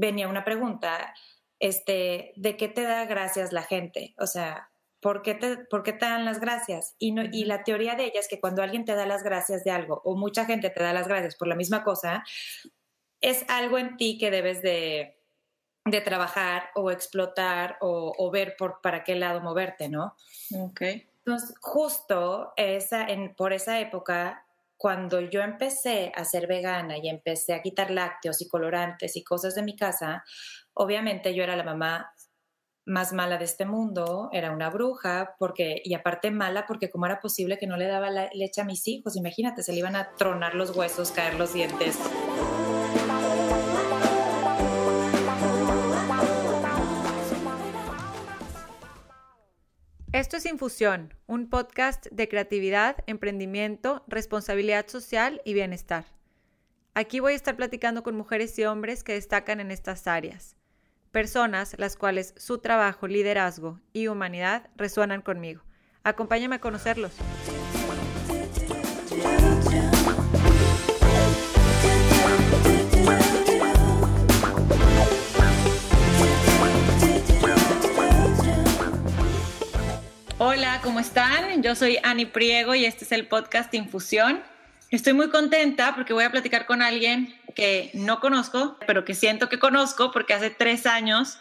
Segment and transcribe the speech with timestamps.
[0.00, 1.14] venía una pregunta,
[1.58, 4.14] este, ¿de qué te da gracias la gente?
[4.18, 6.96] O sea, ¿por qué te, por qué te dan las gracias?
[6.98, 9.62] Y, no, y la teoría de ella es que cuando alguien te da las gracias
[9.62, 12.24] de algo, o mucha gente te da las gracias por la misma cosa,
[13.20, 15.20] es algo en ti que debes de,
[15.84, 20.16] de trabajar o explotar o, o, ver por para qué lado moverte, ¿no?
[20.56, 20.80] Ok.
[21.26, 24.46] Entonces, justo esa, en, por esa época,
[24.80, 29.54] cuando yo empecé a ser vegana y empecé a quitar lácteos y colorantes y cosas
[29.54, 30.24] de mi casa,
[30.72, 32.14] obviamente yo era la mamá
[32.86, 37.20] más mala de este mundo, era una bruja, porque, y aparte mala, porque cómo era
[37.20, 40.14] posible que no le daba la leche a mis hijos, imagínate, se le iban a
[40.14, 41.98] tronar los huesos, caer los dientes.
[50.20, 56.04] Esto es Infusión, un podcast de creatividad, emprendimiento, responsabilidad social y bienestar.
[56.92, 60.56] Aquí voy a estar platicando con mujeres y hombres que destacan en estas áreas,
[61.10, 65.62] personas las cuales su trabajo, liderazgo y humanidad resuenan conmigo.
[66.04, 67.12] Acompáñame a conocerlos.
[80.42, 81.62] Hola, ¿cómo están?
[81.62, 84.42] Yo soy Ani Priego y este es el podcast Infusión.
[84.90, 89.50] Estoy muy contenta porque voy a platicar con alguien que no conozco, pero que siento
[89.50, 91.38] que conozco porque hace tres años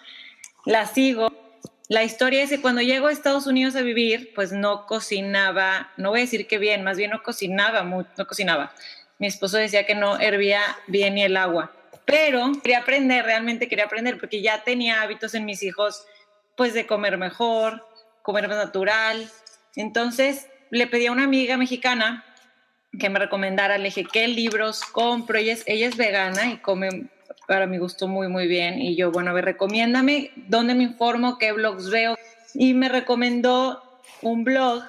[0.65, 1.31] la sigo.
[1.87, 6.09] La historia es que cuando llego a Estados Unidos a vivir, pues no cocinaba, no
[6.09, 8.73] voy a decir que bien, más bien no cocinaba, no cocinaba.
[9.17, 11.71] Mi esposo decía que no hervía bien ni el agua,
[12.03, 16.03] pero quería aprender, realmente quería aprender porque ya tenía hábitos en mis hijos,
[16.57, 17.87] pues de comer mejor,
[18.29, 19.27] comer natural.
[19.75, 22.23] Entonces le pedí a una amiga mexicana
[22.99, 25.39] que me recomendara, le dije, ¿qué libros compro?
[25.39, 27.07] Ella es, ella es vegana y come
[27.47, 28.79] para mi gusto muy, muy bien.
[28.79, 32.15] Y yo, bueno, a ver, recomiéndame dónde me informo, qué blogs veo.
[32.53, 34.83] Y me recomendó un blog,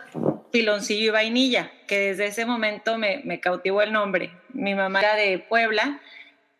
[0.51, 4.33] Piloncillo y Vainilla, que desde ese momento me, me cautivó el nombre.
[4.53, 5.99] Mi mamá era de Puebla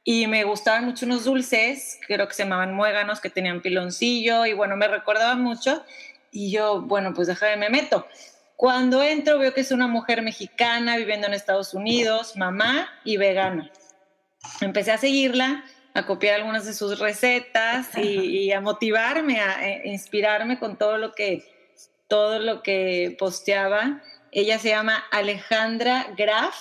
[0.03, 4.55] y me gustaban mucho unos dulces, creo que se llamaban muéganos, que tenían piloncillo y
[4.55, 5.85] bueno, me recordaba mucho.
[6.31, 8.07] Y yo, bueno, pues déjame, me meto.
[8.57, 13.71] Cuando entro veo que es una mujer mexicana viviendo en Estados Unidos, mamá y vegana.
[14.61, 15.65] Empecé a seguirla,
[15.95, 21.15] a copiar algunas de sus recetas y, a motivarme, a, a, inspirarme con todo lo
[21.15, 21.45] que
[22.07, 24.03] todo lo que posteaba.
[24.33, 26.55] Ella se llama Alejandra Graf.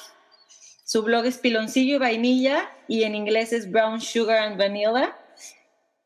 [0.85, 5.18] Su blog es Piloncillo y Vainilla y en inglés es Brown Sugar and Vanilla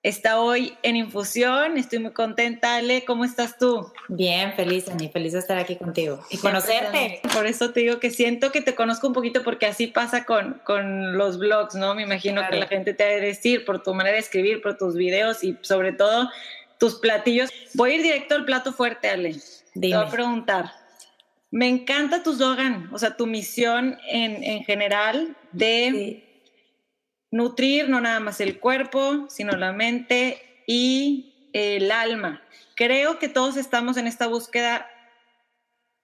[0.04, 1.78] está hoy en infusión.
[1.78, 3.06] Estoy muy contenta, Ale.
[3.06, 3.92] ¿Cómo estás tú?
[4.10, 5.08] Bien, feliz, Ani.
[5.10, 7.22] Feliz de estar aquí contigo y conocerte.
[7.34, 10.62] Por eso te digo que siento que te conozco un poquito porque así pasa con,
[10.66, 11.96] con los blogs, ¿no?
[11.96, 12.52] Me imagino claro.
[12.52, 15.44] que la gente te ha de decir por tu manera de escribir, por tus videos
[15.44, 16.30] y sobre todo
[16.78, 17.50] tus platillos.
[17.74, 19.36] Voy a ir directo al plato fuerte, Ale.
[19.74, 19.96] Dime.
[19.96, 20.72] Te voy a preguntar.
[21.50, 25.92] Me encanta tu slogan, o sea, tu misión en, en general de...
[25.92, 26.33] Sí
[27.34, 32.44] nutrir no nada más el cuerpo, sino la mente y el alma.
[32.76, 34.88] Creo que todos estamos en esta búsqueda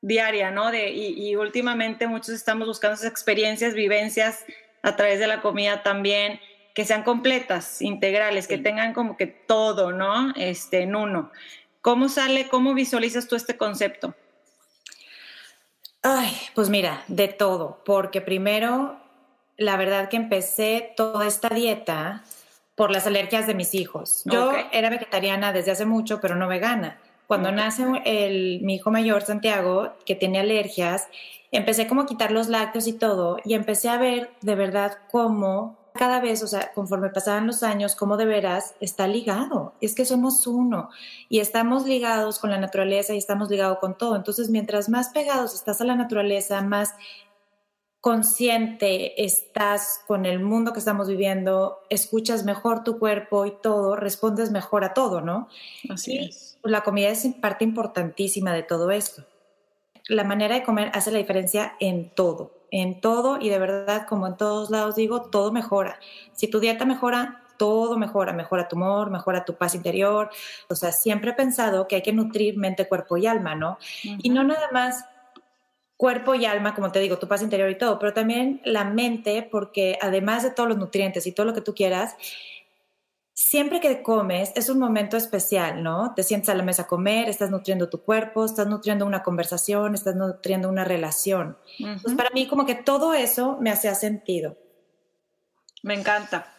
[0.01, 0.72] diaria, ¿no?
[0.72, 4.44] De, y, y, últimamente muchos estamos buscando esas experiencias, vivencias
[4.81, 6.39] a través de la comida también,
[6.73, 8.56] que sean completas, integrales, sí.
[8.56, 10.34] que tengan como que todo, ¿no?
[10.35, 11.31] Este, en uno.
[11.81, 14.16] ¿Cómo sale, cómo visualizas tú este concepto?
[16.01, 19.00] Ay, pues mira, de todo, porque primero
[19.59, 22.24] la verdad que empecé toda esta dieta
[22.75, 24.24] por las alergias de mis hijos.
[24.25, 24.64] Yo okay.
[24.72, 26.97] era vegetariana desde hace mucho, pero no vegana.
[27.28, 27.58] Cuando okay.
[27.58, 31.08] nace el, mi hijo mayor, Santiago, que tiene alergias,
[31.52, 35.78] empecé como a quitar los lácteos y todo, y empecé a ver de verdad cómo
[35.94, 39.74] cada vez, o sea, conforme pasaban los años, cómo de veras está ligado.
[39.81, 40.90] Es que somos uno
[41.28, 44.16] y estamos ligados con la naturaleza y estamos ligados con todo.
[44.16, 46.94] Entonces, mientras más pegados estás a la naturaleza, más
[48.02, 54.51] consciente estás con el mundo que estamos viviendo, escuchas mejor tu cuerpo y todo, respondes
[54.51, 55.50] mejor a todo, ¿no?
[55.90, 56.57] Así y es.
[56.63, 59.25] La comida es parte importantísima de todo esto.
[60.07, 64.28] La manera de comer hace la diferencia en todo, en todo y de verdad, como
[64.28, 66.00] en todos lados digo, todo mejora.
[66.34, 70.30] Si tu dieta mejora, todo mejora, mejora tu humor, mejora tu paz interior.
[70.69, 73.72] O sea, siempre he pensado que hay que nutrir mente, cuerpo y alma, ¿no?
[73.72, 74.19] Uh -huh.
[74.24, 75.06] Y no nada más
[76.00, 79.46] cuerpo y alma, como te digo, tu paz interior y todo, pero también la mente,
[79.51, 82.16] porque además de todos los nutrientes y todo lo que tú quieras,
[83.34, 86.13] siempre que comes es un momento especial, ¿no?
[86.16, 89.94] Te sientes a la mesa a comer, estás nutriendo tu cuerpo, estás nutriendo una conversación,
[89.94, 91.57] estás nutriendo una relación.
[91.80, 91.92] Uh -huh.
[91.96, 94.56] Entonces, para mí como que todo eso me hacía sentido.
[95.84, 96.56] Me encanta.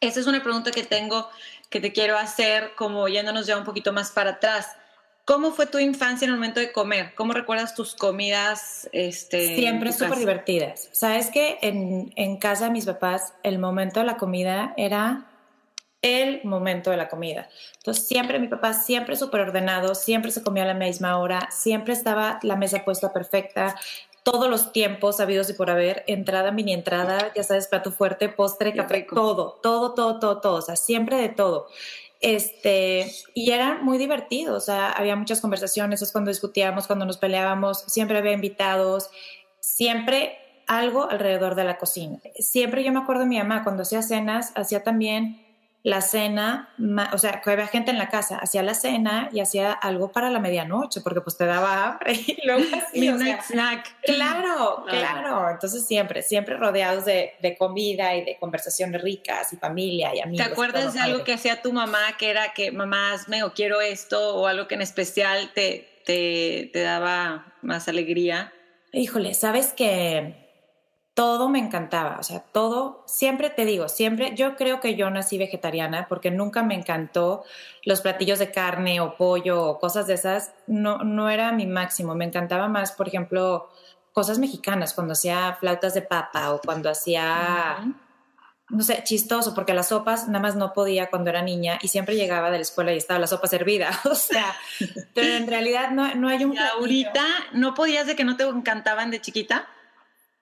[0.00, 1.28] esa es una pregunta que tengo
[1.70, 4.76] que te quiero hacer, como yéndonos ya un poquito más para atrás.
[5.26, 7.12] ¿Cómo fue tu infancia en el momento de comer?
[7.16, 8.88] ¿Cómo recuerdas tus comidas?
[8.92, 10.88] Este, Siempre súper divertidas.
[10.92, 15.26] Sabes que en, en casa de mis papás el momento de la comida era
[16.00, 17.48] el momento de la comida.
[17.78, 21.92] Entonces siempre mi papá, siempre súper ordenado, siempre se comía a la misma hora, siempre
[21.92, 23.74] estaba la mesa puesta perfecta,
[24.22, 28.74] todos los tiempos habidos y por haber, entrada, mini entrada, ya sabes, plato fuerte, postre,
[28.74, 31.68] café, todo, todo, todo, todo, todo, o sea, siempre de todo.
[32.20, 37.18] Este, y era muy divertido, o sea, había muchas conversaciones, es cuando discutíamos, cuando nos
[37.18, 39.10] peleábamos, siempre había invitados,
[39.60, 42.18] siempre algo alrededor de la cocina.
[42.38, 45.45] Siempre yo me acuerdo de mi mamá, cuando hacía cenas, hacía también
[45.86, 46.74] la cena,
[47.12, 50.30] o sea, que había gente en la casa, hacía la cena y hacía algo para
[50.30, 53.94] la medianoche, porque pues te daba hambre y luego así, o snack.
[54.02, 55.48] Claro, claro.
[55.48, 60.44] Entonces siempre, siempre rodeados de, de, comida y de conversaciones ricas y familia y amigos.
[60.44, 63.80] ¿Te acuerdas de algo que hacía tu mamá, que era que mamá hazme o quiero
[63.80, 68.52] esto, o algo que en especial te, te, te daba más alegría?
[68.92, 70.45] Híjole, sabes que
[71.16, 75.38] todo me encantaba, o sea, todo, siempre te digo, siempre, yo creo que yo nací
[75.38, 77.42] vegetariana porque nunca me encantó
[77.86, 82.14] los platillos de carne o pollo o cosas de esas, no, no era mi máximo,
[82.14, 83.70] me encantaba más, por ejemplo,
[84.12, 87.78] cosas mexicanas, cuando hacía flautas de papa o cuando hacía,
[88.68, 92.16] no sé, chistoso, porque las sopas nada más no podía cuando era niña y siempre
[92.16, 94.54] llegaba de la escuela y estaba la sopa servida, o sea,
[95.14, 96.52] pero en realidad no, no hay un...
[96.52, 97.24] ¿Y ahorita
[97.54, 99.66] no podías de que no te encantaban de chiquita?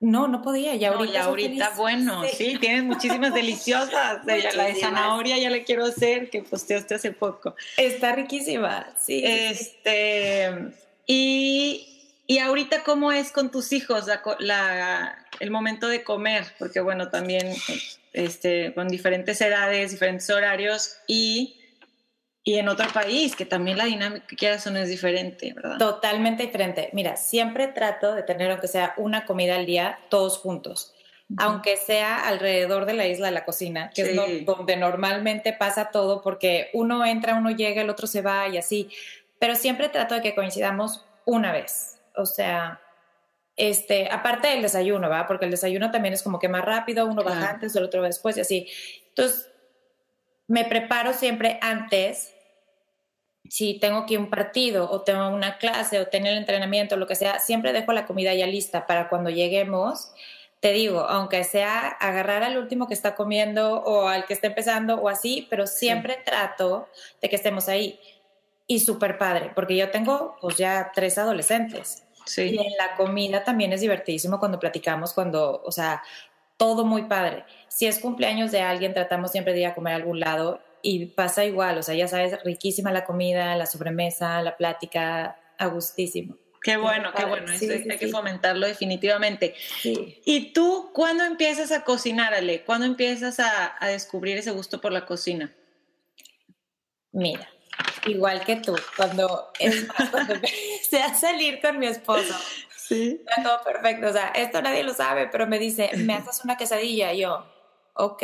[0.05, 1.19] No, no podía, ya ahorita.
[1.21, 2.59] No, ahorita, bueno, sí.
[2.61, 4.25] tienes muchísimas deliciosas.
[4.25, 7.57] la de zanahoria ya la quiero hacer, que posteaste hace poco.
[7.79, 9.23] Está riquísima, sí.
[9.25, 10.75] Este,
[11.07, 14.05] y, y ahorita, ¿cómo es con tus hijos
[14.41, 16.45] la, el momento de comer?
[16.59, 17.55] Porque, bueno, también
[18.13, 21.57] este, con diferentes edades, diferentes horarios y
[22.47, 25.79] y en otro país, que también la dinámica que quieras no es diferente, ¿verdad?
[25.79, 26.91] Totalmente diferente.
[26.93, 30.95] Mira, siempre trato de tener, aunque sea una comida al día, todos juntos.
[31.39, 36.21] Aunque sea alrededor de la isla de la cocina, que es donde normalmente pasa todo,
[36.21, 38.91] porque uno entra, uno llega, el otro se va y así.
[39.39, 41.99] Pero siempre trato de que coincidamos una vez.
[42.15, 42.79] O sea,
[43.57, 45.27] este, aparte del desayuno, ¿va?
[45.27, 48.09] Porque el desayuno también es como que más rápido, uno va antes, el otro va
[48.09, 48.69] después y así.
[49.09, 49.51] Entonces,
[50.47, 52.34] me preparo siempre antes
[53.49, 57.07] si tengo que ir un partido o tengo una clase o tener el entrenamiento, lo
[57.07, 60.13] que sea, siempre dejo la comida ya lista para cuando lleguemos.
[60.61, 64.97] Te digo, aunque sea agarrar al último que está comiendo o al que está empezando
[64.97, 66.89] o así, pero siempre trato
[67.21, 67.99] de que estemos ahí.
[68.67, 72.05] Y súper padre, porque yo tengo pues ya tres adolescentes.
[72.25, 72.43] Sí.
[72.45, 76.03] Y en la comida también es divertidísimo cuando platicamos, cuando, o sea,
[76.57, 77.45] todo muy padre.
[77.69, 81.07] Si es cumpleaños de alguien, tratamos siempre de ir a comer a algún lado y
[81.07, 86.37] pasa igual, o sea, ya sabes, riquísima la comida, la sobremesa, la plática, a gustísimo.
[86.63, 89.55] Qué bueno, qué bueno, hay que fomentarlo definitivamente.
[89.83, 92.65] ¿Y tú cuándo empiezas a cocinar, Ale?
[92.65, 95.55] ¿Cuándo empiezas a, descubrir ese gusto por la cocina?
[97.13, 97.49] Mira,
[98.07, 102.35] igual que tú, cuando, es cuando empecé a salir con mi esposo,
[102.77, 103.23] sí.
[103.43, 107.13] todo perfecto, o sea, esto nadie lo sabe, pero me dice, me haces una quesadilla,
[107.13, 107.54] y yo,
[107.95, 108.23] ok,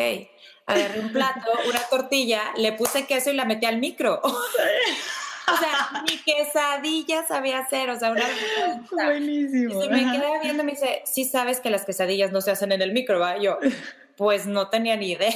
[0.67, 4.21] agarré un plato, una tortilla, le puse queso y la metí al micro.
[4.25, 8.25] o sea, mi quesadilla sabía hacer, o sea, una
[8.91, 9.83] Buenísimo.
[9.85, 12.73] Y me quedé viendo y me dice, sí sabes que las quesadillas no se hacen
[12.73, 13.39] en el micro, ¿va?
[13.39, 13.59] Yo,
[14.17, 15.35] pues no tenía ni idea.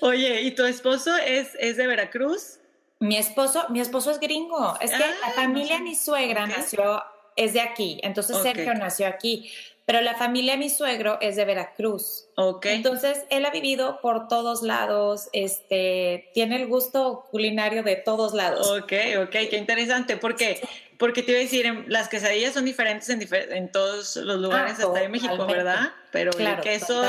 [0.00, 2.58] Oye, ¿y tu esposo es, es de Veracruz?
[2.98, 4.76] Mi esposo, mi esposo es gringo.
[4.80, 7.02] Es que la ah, familia de mi suegra nació,
[7.36, 8.00] es de aquí.
[8.02, 9.50] Entonces Sergio nació aquí
[9.86, 12.26] pero la familia de mi suegro es de Veracruz.
[12.34, 12.66] Ok.
[12.66, 18.68] Entonces, él ha vivido por todos lados, este, tiene el gusto culinario de todos lados.
[18.68, 20.16] Ok, ok, qué interesante.
[20.16, 20.60] ¿Por qué?
[20.98, 24.86] Porque te iba a decir, las quesadillas son diferentes en, en todos los lugares, ah,
[24.86, 25.92] hasta en México, ¿verdad?
[26.10, 27.02] Pero el queso,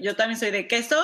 [0.00, 0.96] yo también soy de queso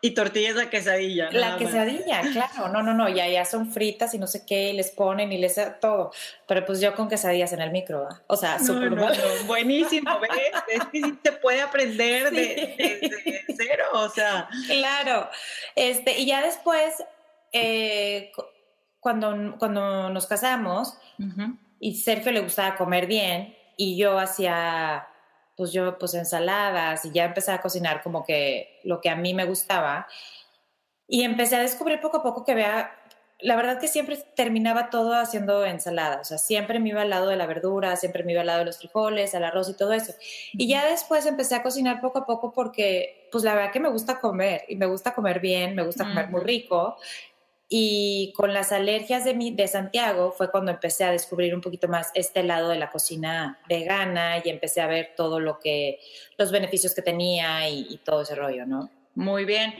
[0.00, 1.30] y tortillas la quesadilla.
[1.32, 2.68] La quesadilla, claro.
[2.68, 5.38] No, no, no, ya, ya son fritas y no sé qué, y les ponen y
[5.38, 6.12] les todo.
[6.46, 9.08] Pero pues yo con quesadillas en el micro, o sea, súper no,
[9.46, 10.30] buenísimo, ¿ves?
[10.68, 14.48] Es que sí se puede aprender de, cero, o sea.
[14.66, 15.28] Claro.
[15.74, 16.94] Este, y ya después,
[17.52, 18.30] eh,
[19.00, 20.96] cuando, cuando nos casamos,
[21.80, 25.08] y Sergio le gustaba comer bien, y yo hacía
[25.58, 29.34] pues yo pues ensaladas y ya empecé a cocinar como que lo que a mí
[29.34, 30.06] me gustaba.
[31.08, 32.92] Y empecé a descubrir poco a poco que había
[33.40, 37.28] la verdad que siempre terminaba todo haciendo ensalada, o sea, siempre me iba al lado
[37.28, 39.92] de la verdura, siempre me iba al lado de los frijoles, al arroz y todo
[39.92, 40.12] eso.
[40.52, 43.90] Y ya después empecé a cocinar poco a poco porque, pues la verdad que me
[43.90, 46.96] gusta comer y me gusta comer bien, me gusta comer muy rico.
[47.70, 51.86] Y con las alergias de, mi, de Santiago fue cuando empecé a descubrir un poquito
[51.86, 56.00] más este lado de la cocina vegana y empecé a ver todo lo que,
[56.38, 58.90] los beneficios que tenía y, todo ese rollo, ¿no?
[59.14, 59.74] Muy bien.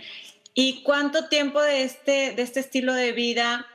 [0.53, 3.67] ¿Y cuánto tiempo de este, de este estilo de vida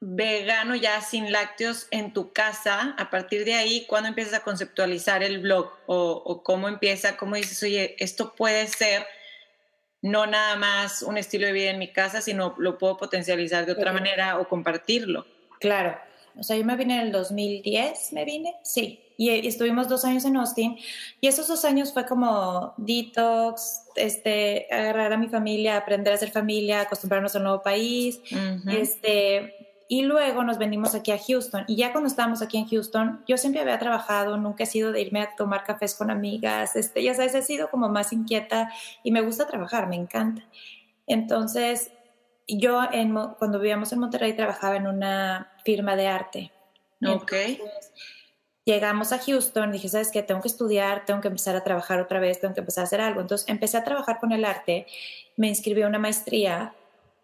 [0.00, 2.94] vegano ya sin lácteos en tu casa?
[2.96, 5.72] A partir de ahí, ¿cuándo empiezas a conceptualizar el blog?
[5.84, 7.18] ¿O, o cómo empieza?
[7.18, 9.04] ¿Cómo dices, oye, esto puede ser
[10.06, 13.72] no nada más un estilo de vida en mi casa, sino lo puedo potencializar de
[13.72, 15.26] otra manera o compartirlo.
[15.58, 15.98] Claro.
[16.38, 19.00] O sea, yo me vine en el 2010, me vine, sí.
[19.16, 20.76] Y, estuvimos dos años en Austin.
[21.20, 26.30] Y esos dos años fue como detox, este, agarrar a mi familia, aprender a ser
[26.30, 28.20] familia, acostumbrarnos al nuevo país.
[28.68, 29.55] Este,
[29.88, 31.64] y luego nos venimos aquí a Houston.
[31.68, 35.00] Y ya cuando estábamos aquí en Houston, yo siempre había trabajado, nunca he sido de
[35.00, 36.74] irme a tomar cafés con amigas.
[36.74, 38.72] Este, ya sabes, he sido como más inquieta
[39.04, 40.42] y me gusta trabajar, me encanta.
[41.06, 41.92] Entonces,
[42.48, 46.52] yo en, cuando vivíamos en Monterrey trabajaba en una firma de arte.
[47.06, 47.32] Ok.
[48.64, 50.22] llegamos a Houston, dije, ¿sabes qué?
[50.22, 53.00] Tengo que estudiar, tengo que empezar a trabajar otra vez, tengo que empezar a hacer
[53.00, 53.20] algo.
[53.20, 54.86] Entonces empecé a trabajar con el arte,
[55.36, 56.74] me inscribí a una maestría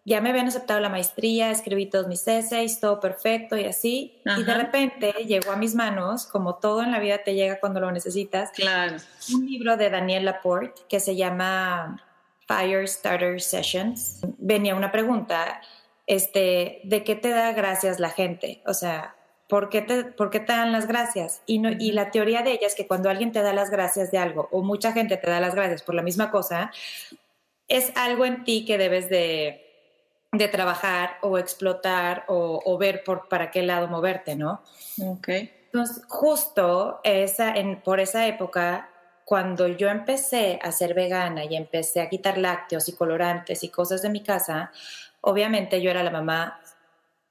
[0.05, 4.21] ya me habían aceptado la maestría, escribí todos mis essays, todo perfecto y así.
[4.37, 7.79] Y de repente llegó a mis manos, como todo en la vida te llega cuando
[7.79, 8.97] lo necesitas, claro.
[9.33, 12.03] un libro de Daniel Laporte que se llama
[12.49, 14.21] Fire Starter Sessions.
[14.39, 15.61] Venía una pregunta,
[16.09, 18.61] este, ¿de qué te da gracias la gente?
[18.67, 19.15] O sea,
[19.49, 21.43] ¿por qué te, por qué te dan las gracias?
[21.47, 24.11] Y, no, y la teoría de ella es que cuando alguien te da las gracias
[24.11, 26.73] de algo, o mucha gente te da las gracias por la misma cosa,
[27.69, 29.72] es algo en ti que debes de
[30.33, 34.63] de trabajar o explotar o, ver por para qué lado moverte, ¿no?
[35.01, 35.29] Ok.
[35.29, 38.89] Entonces, justo esa, en, por esa época,
[39.27, 44.01] cuando yo empecé a ser vegana y empecé a quitar lácteos y colorantes y cosas
[44.01, 44.73] de mi casa,
[45.21, 46.61] obviamente yo era la mamá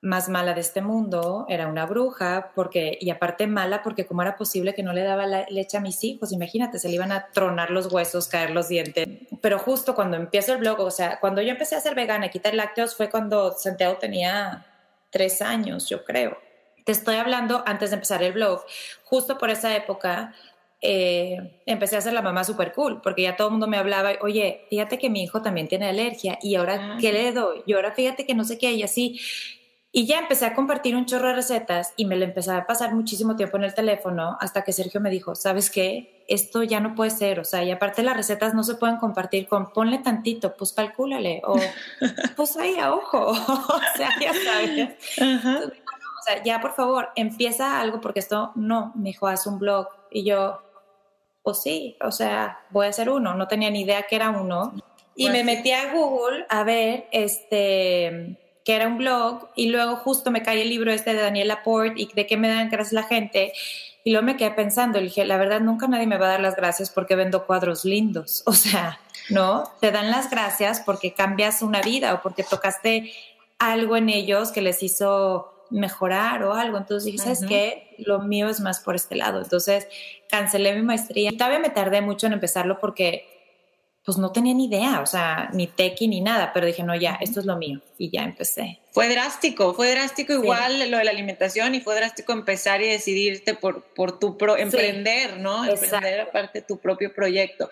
[0.02, 4.36] más mala de este mundo, era una bruja, porque, y aparte mala, porque cómo era
[4.36, 7.28] posible que no le daba la leche a mis hijos, imagínate, se le iban a
[7.28, 9.08] tronar los huesos, caer los dientes.
[9.42, 12.30] Pero justo cuando empiezo el blog, o sea, cuando yo empecé a ser vegana y
[12.30, 14.66] quitar lácteos fue cuando Santiago tenía
[15.12, 16.36] tres años, yo creo.
[16.84, 18.62] Te estoy hablando antes de empezar el blog,
[19.04, 20.34] justo por esa época.
[20.82, 24.14] Eh, empecé a ser la mamá súper cool, porque ya todo el mundo me hablaba,
[24.22, 27.62] oye, fíjate que mi hijo también tiene alergia, y ahora, ¿qué le doy?
[27.68, 29.20] Y ahora fíjate que no sé qué, y así.
[29.94, 32.96] Y ya empecé a compartir un chorro de recetas y me lo empecé a pasar
[32.96, 36.24] muchísimo tiempo en el teléfono hasta que Sergio me dijo, ¿sabes qué?
[36.30, 39.50] Esto ya no puede ser, o sea, y aparte las recetas no se pueden compartir
[39.50, 41.56] con ponle tantito, pues calcúlale, o
[42.38, 44.90] pues ahí a ojo, o sea, ya sabes.
[45.20, 49.90] o sea, ya por favor, empieza algo porque esto no, me dijo, haz un blog.
[50.10, 50.62] Y yo,
[51.44, 54.74] pues sí, o sea, voy a hacer uno, no tenía ni idea que era uno.
[55.16, 60.32] Y me metí a Google a ver, este que era un blog, y luego justo
[60.32, 63.04] me cae el libro este de Daniel Laporte y de qué me dan gracias la
[63.04, 63.54] gente.
[64.04, 66.40] Y luego me quedé pensando, y dije, la verdad, nunca nadie me va a dar
[66.40, 68.44] las gracias porque vendo cuadros lindos.
[68.52, 69.00] O sea,
[69.30, 69.64] ¿no?
[69.80, 73.14] Te dan las gracias porque cambias una vida o porque tocaste
[73.60, 76.78] algo en ellos que les hizo mejorar o algo.
[76.78, 77.96] Entonces dije, ¿sabes qué?
[78.00, 79.42] Lo mío es más por este lado.
[79.42, 79.88] Entonces
[80.30, 81.32] cancelé mi maestría.
[81.32, 83.31] Y todavía me tardé mucho en empezarlo porque
[84.04, 87.20] pues no tenía ni idea, o sea, ni tequi ni nada, pero dije, no, ya,
[87.22, 88.80] esto es lo mío y ya empecé.
[88.92, 93.54] Fue drástico, fue drástico igual lo de la alimentación y fue drástico empezar y decidirte
[93.54, 95.66] por, por tu pro, emprender, ¿no?
[95.66, 97.70] Emprender aparte tu propio proyecto.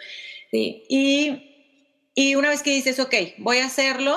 [0.52, 0.84] Sí.
[0.88, 1.74] Y,
[2.14, 4.16] y, una vez que dices, ok, voy a hacerlo,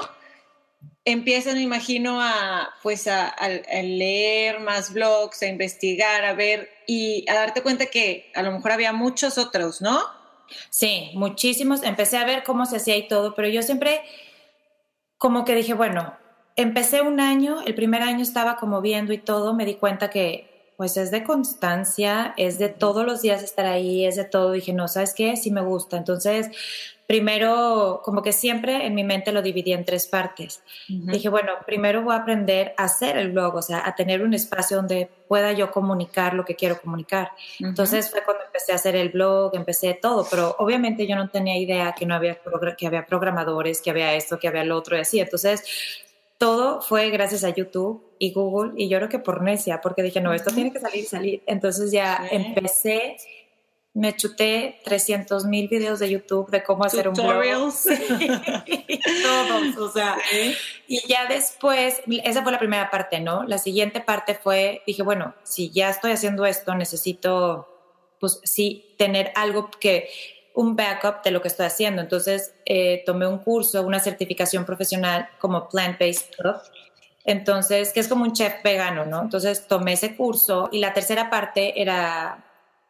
[1.07, 7.25] empiezas, me imagino, a, pues a, a leer más blogs, a investigar, a ver y
[7.31, 10.22] a darte cuenta que a lo mejor había muchos otros, ¿no?
[10.70, 11.82] Sí, muchísimos.
[11.82, 14.02] Empecé a ver cómo se hacía y todo, pero yo siempre
[15.18, 16.14] como que dije, bueno,
[16.56, 20.51] empecé un año, el primer año estaba como viendo y todo, me di cuenta que
[20.76, 24.52] pues es de constancia, es de todos los días estar ahí, es de todo.
[24.52, 25.37] Dije, no, ¿sabes qué?
[25.37, 25.97] Sí me gusta.
[25.97, 26.50] Entonces
[27.12, 30.62] primero, como que siempre en mi mente lo dividí en tres partes.
[30.88, 34.33] Dije, bueno, primero voy a aprender a hacer el blog, o sea, a tener un
[34.33, 37.33] espacio donde pueda yo comunicar lo que quiero comunicar.
[37.61, 41.59] Entonces fue cuando empecé a hacer el blog, empecé todo, pero obviamente yo no tenía
[41.59, 42.38] idea que no había,
[42.79, 45.21] que había programadores, que había esto, que había lo otro y así.
[45.21, 46.01] Entonces,
[46.42, 50.20] todo fue gracias a YouTube y Google y yo creo que por necia, porque dije,
[50.20, 51.40] no, esto tiene que salir, salir.
[51.46, 53.16] Entonces ya empecé
[53.94, 57.44] me chuté 300 mil videos de YouTube de cómo hacer un blog.
[59.22, 60.18] Todos, o sea.
[60.88, 63.44] Y ya después, esa fue la primera parte, ¿no?
[63.44, 67.68] La siguiente parte fue, dije, bueno, si ya estoy haciendo esto, necesito,
[68.18, 70.08] pues sí, tener algo que,
[70.54, 72.02] un backup de lo que estoy haciendo.
[72.02, 76.30] Entonces, eh, tomé un curso, una certificación profesional como plant-based
[77.25, 79.23] Entonces, que es como un chef vegano, ¿no?
[79.23, 82.44] Entonces, tomé ese curso y la tercera parte era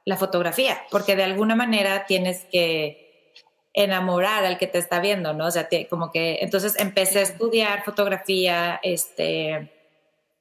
[0.05, 3.33] la fotografía, porque de alguna manera tienes que
[3.75, 5.47] enamorar al que te está viendo, ¿no?
[5.47, 9.73] O sea, como que entonces empecé a estudiar fotografía, este,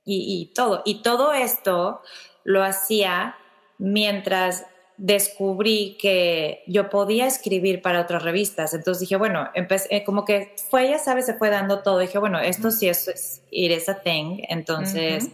[0.03, 0.81] y, y todo.
[0.85, 2.01] Y todo esto
[2.43, 3.35] lo hacía
[3.77, 4.65] mientras
[5.01, 8.75] descubrí que yo podía escribir para otras revistas.
[8.75, 11.97] Entonces dije, bueno, empecé, eh, como que fue, ya sabes, se fue dando todo.
[11.97, 14.43] Dije, bueno, esto sí es, es it is a thing.
[14.47, 15.29] Entonces,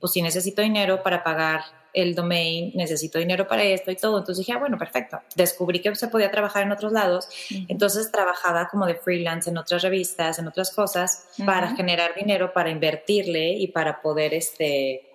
[0.00, 1.60] pues si necesito dinero para pagar
[1.92, 4.18] el domain, necesito dinero para esto y todo.
[4.18, 5.20] Entonces dije, ah, bueno, perfecto.
[5.36, 7.28] Descubrí que se podía trabajar en otros lados.
[7.68, 12.70] Entonces trabajaba como de freelance en otras revistas, en otras cosas, para generar dinero, para
[12.70, 15.11] invertirle y para poder este,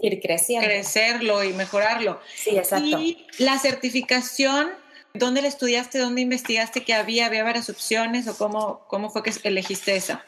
[0.00, 0.66] ir creciendo.
[0.66, 2.20] Crecerlo y mejorarlo.
[2.34, 2.98] Sí, exacto.
[2.98, 4.70] Y la certificación,
[5.14, 5.98] ¿dónde la estudiaste?
[5.98, 7.26] ¿Dónde investigaste que había?
[7.26, 10.24] ¿Había varias opciones o cómo, cómo fue que elegiste esa?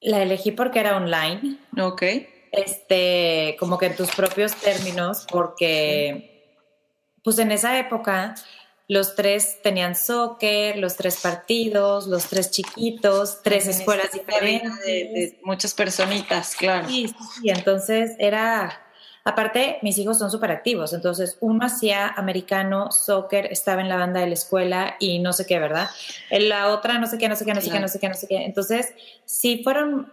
[0.00, 1.58] La elegí porque era online.
[1.80, 2.02] Ok
[2.52, 6.58] este, como que en tus propios términos, porque
[7.24, 8.34] pues en esa época
[8.92, 14.80] los tres tenían soccer, los tres partidos, los tres chiquitos, tres escuelas diferentes.
[14.80, 16.86] De, muchas personitas, claro.
[16.88, 17.08] Sí,
[17.40, 18.80] sí, entonces era...
[19.24, 24.20] Aparte, mis hijos son súper activos, entonces uno hacía americano, soccer, estaba en la banda
[24.20, 25.88] de la escuela y no sé qué, ¿verdad?
[26.28, 28.14] La otra no sé qué, no sé qué, no sé qué, no sé qué, no
[28.14, 28.44] sé qué.
[28.44, 28.92] Entonces,
[29.24, 30.12] sí fueron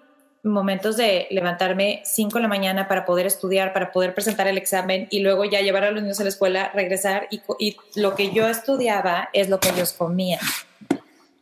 [0.50, 5.08] momentos de levantarme 5 de la mañana para poder estudiar, para poder presentar el examen
[5.10, 8.32] y luego ya llevar a los niños a la escuela, regresar y, y lo que
[8.32, 10.42] yo estudiaba es lo que ellos comían.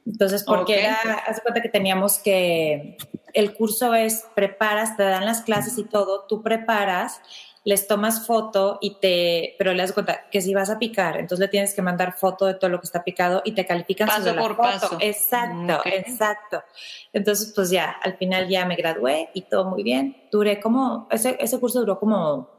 [0.05, 0.95] Entonces, porque era,
[1.25, 2.97] hace cuenta que teníamos que,
[3.33, 7.21] el curso es, preparas, te dan las clases y todo, tú preparas
[7.67, 11.39] les tomas foto y te, pero le das cuenta que si vas a picar, entonces
[11.39, 14.33] le tienes que mandar foto de todo lo que está picado y te califican paso
[14.37, 14.97] por paso.
[15.01, 16.63] Exacto, exacto.
[17.11, 20.15] Entonces, pues ya, al final ya me gradué y todo muy bien.
[20.31, 22.49] Duré como, ese, ese curso duró como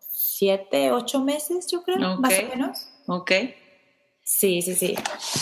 [0.00, 2.90] siete, ocho meses, yo creo, más o menos.
[3.06, 3.32] Ok.
[4.22, 4.94] Sí, sí, sí.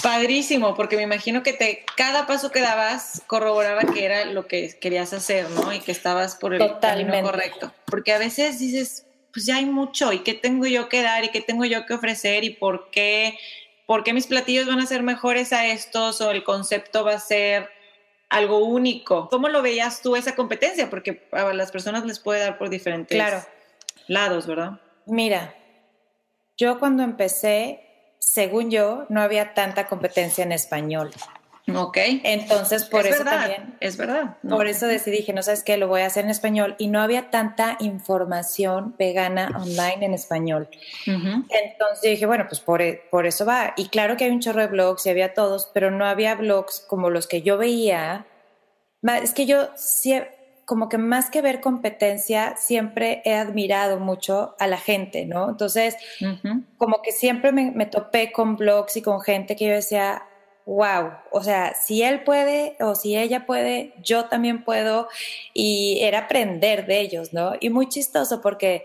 [0.05, 4.79] Padrísimo, porque me imagino que te, cada paso que dabas corroboraba que era lo que
[4.79, 5.73] querías hacer, ¿no?
[5.73, 7.73] Y que estabas por el camino correcto.
[7.87, 9.05] Porque a veces dices,
[9.37, 11.93] pues ya hay mucho y qué tengo yo que dar y qué tengo yo que
[11.93, 13.39] ofrecer y por qué,
[13.85, 17.21] por qué mis platillos van a ser mejores a estos o el concepto va a
[17.21, 17.69] ser
[18.31, 19.29] algo único.
[19.29, 20.89] ¿Cómo lo veías tú esa competencia?
[20.89, 23.45] Porque a las personas les puede dar por diferentes claro.
[24.09, 24.81] lados, ¿verdad?
[25.05, 25.55] Mira,
[26.57, 31.11] yo cuando empecé, según yo, no había tanta competencia en español.
[31.75, 31.99] Ok.
[32.23, 33.75] Entonces, por eso también.
[33.81, 34.37] Es verdad.
[34.49, 36.77] Por eso decidí que no sabes qué, lo voy a hacer en español.
[36.79, 40.69] Y no había tanta información vegana online en español.
[41.07, 43.75] Entonces dije, bueno, pues por, e, por, eso va.
[43.77, 46.81] Y claro que hay un chorro de blogs y había todos, pero no había blogs
[46.81, 48.27] como los que yo veía.
[49.23, 49.69] Es que yo
[50.65, 55.49] como que más que ver competencia, siempre he admirado mucho a la gente, ¿no?
[55.49, 55.97] Entonces,
[56.77, 60.25] como que siempre me, me topé con blogs y con gente que yo decía,
[60.67, 65.09] wow, o sea, si él puede o si ella puede, yo también puedo
[65.55, 67.53] y era aprender de ellos, ¿no?
[67.61, 68.85] Y muy chistoso porque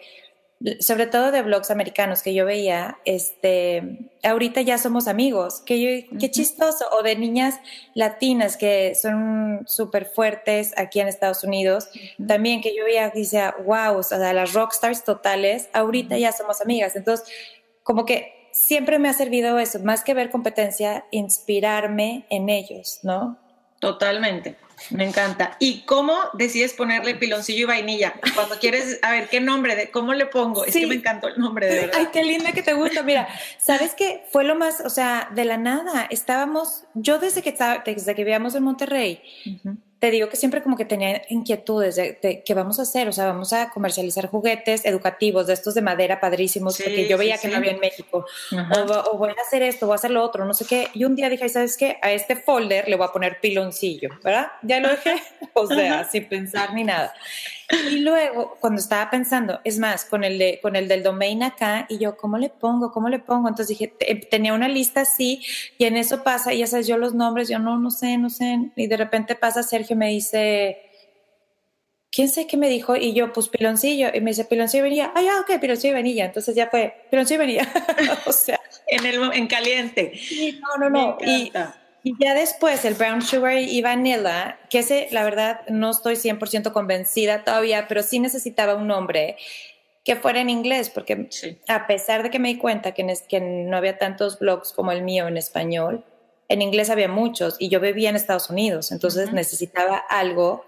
[0.80, 6.30] sobre todo de blogs americanos que yo veía, este, ahorita ya somos amigos, que qué
[6.30, 7.60] chistoso, o de niñas
[7.96, 11.90] latinas que son súper fuertes aquí en Estados Unidos,
[12.28, 16.96] también que yo veía decía, wow, o sea, las rockstars totales, ahorita ya somos amigas,
[16.96, 17.28] entonces,
[17.82, 23.38] como que siempre me ha servido eso, más que ver competencia, inspirarme en ellos, ¿no?
[23.80, 24.58] Totalmente,
[24.92, 25.58] me encanta.
[25.60, 28.14] ¿Y cómo decides ponerle piloncillo y vainilla?
[28.36, 29.76] Cuando quieres, a ver, ¿qué nombre?
[29.76, 30.66] De, ¿Cómo le pongo?
[30.66, 31.96] Es que me encantó el nombre, de verdad.
[31.98, 33.02] Ay, qué linda que te gusta.
[33.02, 34.24] Mira, ¿sabes qué?
[34.32, 36.08] Fue lo más, o sea, de la nada.
[36.12, 39.22] Estábamos, yo desde que, desde que vivíamos en Monterrey,
[40.02, 43.28] te digo que siempre como que tenía inquietudes de, qué vamos a hacer, o sea,
[43.28, 47.58] vamos a comercializar juguetes educativos de estos de madera padrísimos, porque yo veía que no
[47.58, 50.66] había en México, o, voy a hacer esto, voy a hacer lo otro, no sé
[50.66, 52.00] qué, y un día dije, ¿sabes qué?
[52.02, 54.48] A este folder le voy a poner piloncillo, ¿verdad?
[54.64, 55.22] Ya lo dejé,
[55.54, 57.14] o sea, sin pensar ni nada.
[57.90, 61.86] Y luego, cuando estaba pensando, es más, con el, de, con el del domain acá,
[61.90, 62.92] y yo, ¿cómo le pongo?
[62.92, 63.48] ¿Cómo le pongo?
[63.48, 63.94] Entonces dije,
[64.30, 65.44] tenía una lista así,
[65.78, 68.30] y en eso pasa, y ya sabes, yo los nombres, yo no, no sé, no
[68.30, 70.82] sé, y de repente pasa Sergio me dice,
[72.12, 75.12] quién sé qué me dijo, y yo, pues piloncillo, y me dice piloncillo y vainilla,
[75.16, 77.74] ah, ya, ok, piloncillo y vainilla, entonces ya fue piloncillo y vainilla,
[78.26, 78.60] o sea.
[78.88, 80.14] En, el, en caliente.
[80.60, 81.52] no, no, no, y,
[82.04, 86.72] y, ya después el brown sugar y vanilla, que ese, la verdad, no estoy 100%
[86.72, 89.38] convencida todavía, pero sí necesitaba un nombre
[90.04, 91.30] que fuera en inglés, porque
[91.68, 95.04] a pesar de que me di cuenta que, que no había tantos blogs como el
[95.04, 96.04] mío en español,
[96.50, 100.66] en inglés había muchos y yo vivía en Estados Unidos, entonces necesitaba algo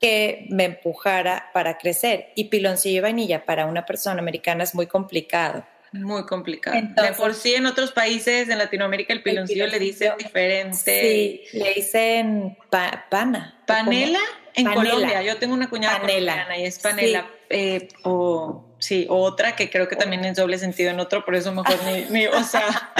[0.00, 2.28] que me empujara para crecer.
[2.34, 5.64] Y piloncillo y vainilla para una persona americana es muy complicado.
[5.92, 6.76] Muy complicado.
[6.80, 10.76] de por sí en otros países en Latinoamérica el piloncillo, le dicen diferente.
[10.76, 13.58] Sí, le dicen pana.
[13.66, 14.20] Panela
[14.54, 15.22] en Colombia.
[15.22, 16.58] Yo tengo una cuñada panela.
[16.58, 17.30] y es panela.
[17.50, 21.52] Eh, o sí, otra que creo que también es doble sentido en otro, por eso
[21.52, 21.76] mejor
[22.10, 22.92] ni, o sea,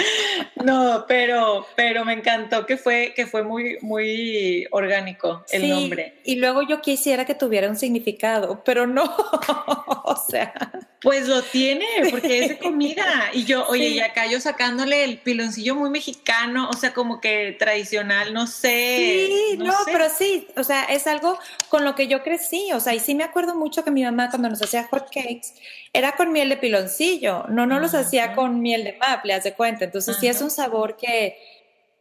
[0.64, 6.20] no, pero, pero me encantó que fue, que fue muy, muy orgánico el nombre.
[6.24, 9.04] Y luego yo quisiera que tuviera un significado, pero no,
[10.04, 10.52] o sea.
[11.00, 13.30] Pues lo tiene, porque es de comida.
[13.32, 17.54] Y yo, oye, y acá yo sacándole el piloncillo muy mexicano, o sea, como que
[17.56, 19.28] tradicional, no sé.
[19.28, 22.94] Sí, no, pero sí, o sea, es algo con lo que yo crecí, o sea,
[22.94, 25.54] y sí me acuerdo mucho que mi mamá cuando nos hacía hot cakes,
[25.92, 29.54] era con miel de piloncillo, no, no los hacía con miel de maple, haz de
[29.54, 29.84] cuenta.
[29.84, 31.36] Entonces sí es un sabor que,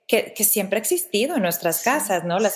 [0.08, 2.38] que, siempre ha existido en nuestras casas, ¿no?
[2.40, 2.52] La,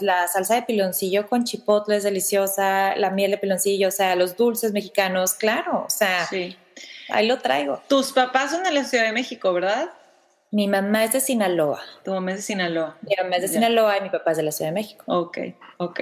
[0.00, 4.36] la, salsa de piloncillo con chipotle es deliciosa, la miel de piloncillo, o sea, los
[4.36, 6.28] dulces mexicanos, claro, o sea,
[7.10, 7.80] ahí lo traigo.
[7.88, 9.90] Tus papás son de la Ciudad de México, ¿verdad?
[10.50, 11.80] Mi mamá es de Sinaloa.
[12.04, 12.98] Tu mamá es de Sinaloa.
[13.02, 15.04] Mi mamá es de Sinaloa y mi papá es de la Ciudad de México.
[15.06, 15.38] Ok,
[15.76, 16.00] ok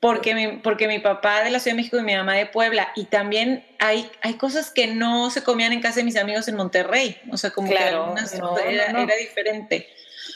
[0.00, 2.92] porque mi, porque mi papá de la Ciudad de México y mi mamá de Puebla,
[2.94, 6.56] y también hay, hay cosas que no se comían en casa de mis amigos en
[6.56, 9.88] Monterrey, o sea, como que era, diferente.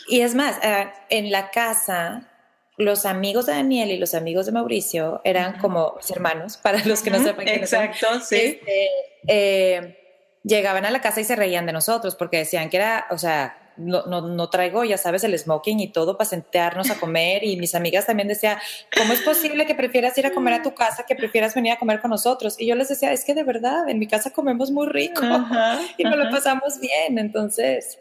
[0.08, 2.28] Y es más, eh, en la casa,
[2.76, 7.02] los amigos de Daniel y los amigos de Mauricio eran como mis hermanos, para los
[7.02, 8.36] que no sepan Exacto, sí.
[8.36, 8.88] Este,
[9.28, 9.98] eh,
[10.42, 13.61] llegaban a la casa y se reían de nosotros porque decían que era, o sea,
[13.76, 17.44] no, no, traigo, ya sabes, el smoking y todo para sentarnos a comer.
[17.44, 18.58] Y mis amigas también decían,
[18.96, 21.78] ¿cómo es posible que prefieras ir a comer a tu casa que prefieras venir a
[21.78, 22.56] comer con nosotros?
[22.58, 25.22] Y yo les decía, es que de verdad, en mi casa comemos muy rico
[25.96, 27.18] y nos lo pasamos bien.
[27.18, 27.98] Entonces.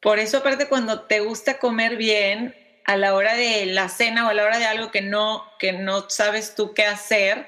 [0.00, 4.30] Por eso, aparte, cuando te gusta comer bien, a la hora de la cena o
[4.30, 7.46] a la hora de algo que no, que no sabes tú qué hacer,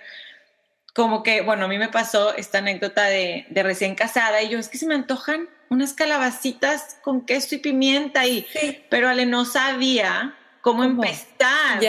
[0.95, 4.59] como que, bueno, a mí me pasó esta anécdota de, de recién casada y yo,
[4.59, 8.47] es que se me antojan unas calabacitas con queso y pimienta y
[8.89, 10.35] pero Ale no sabía
[10.67, 11.81] cómo, empezar.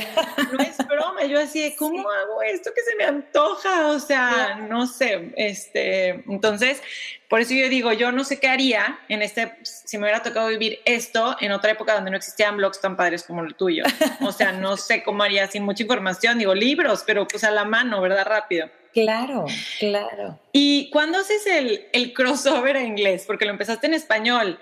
[0.53, 3.87] No es broma, yo así, ¿cómo hago esto que se me antoja?
[3.87, 6.83] O sea, no sé, este, entonces,
[7.27, 10.49] por eso yo digo, yo no sé qué haría en este, si me hubiera tocado
[10.49, 13.83] vivir esto en otra época donde no existían blogs tan padres como el tuyo.
[14.21, 17.65] O sea, no sé cómo haría sin mucha información, digo libros, pero pues a la
[17.65, 18.27] mano, ¿verdad?
[18.27, 18.69] Rápido.
[18.93, 19.45] Claro,
[19.79, 20.39] claro.
[20.51, 23.23] ¿Y cuándo haces el, el crossover a inglés?
[23.25, 24.59] Porque lo empezaste en español,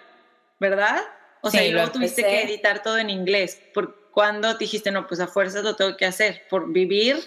[0.59, 1.01] ¿verdad?
[1.45, 3.61] O sea, y luego tuviste que editar todo en inglés.
[3.71, 6.43] ¿Por cuándo dijiste, no, pues a fuerzas lo tengo que hacer?
[6.49, 7.17] ¿Por vivir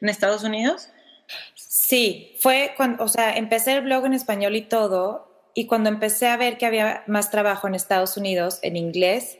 [0.00, 0.88] en Estados Unidos?
[1.56, 6.28] Sí, fue cuando, o sea, empecé el blog en español y todo, y cuando empecé
[6.28, 9.38] a ver que había más trabajo en Estados Unidos en inglés,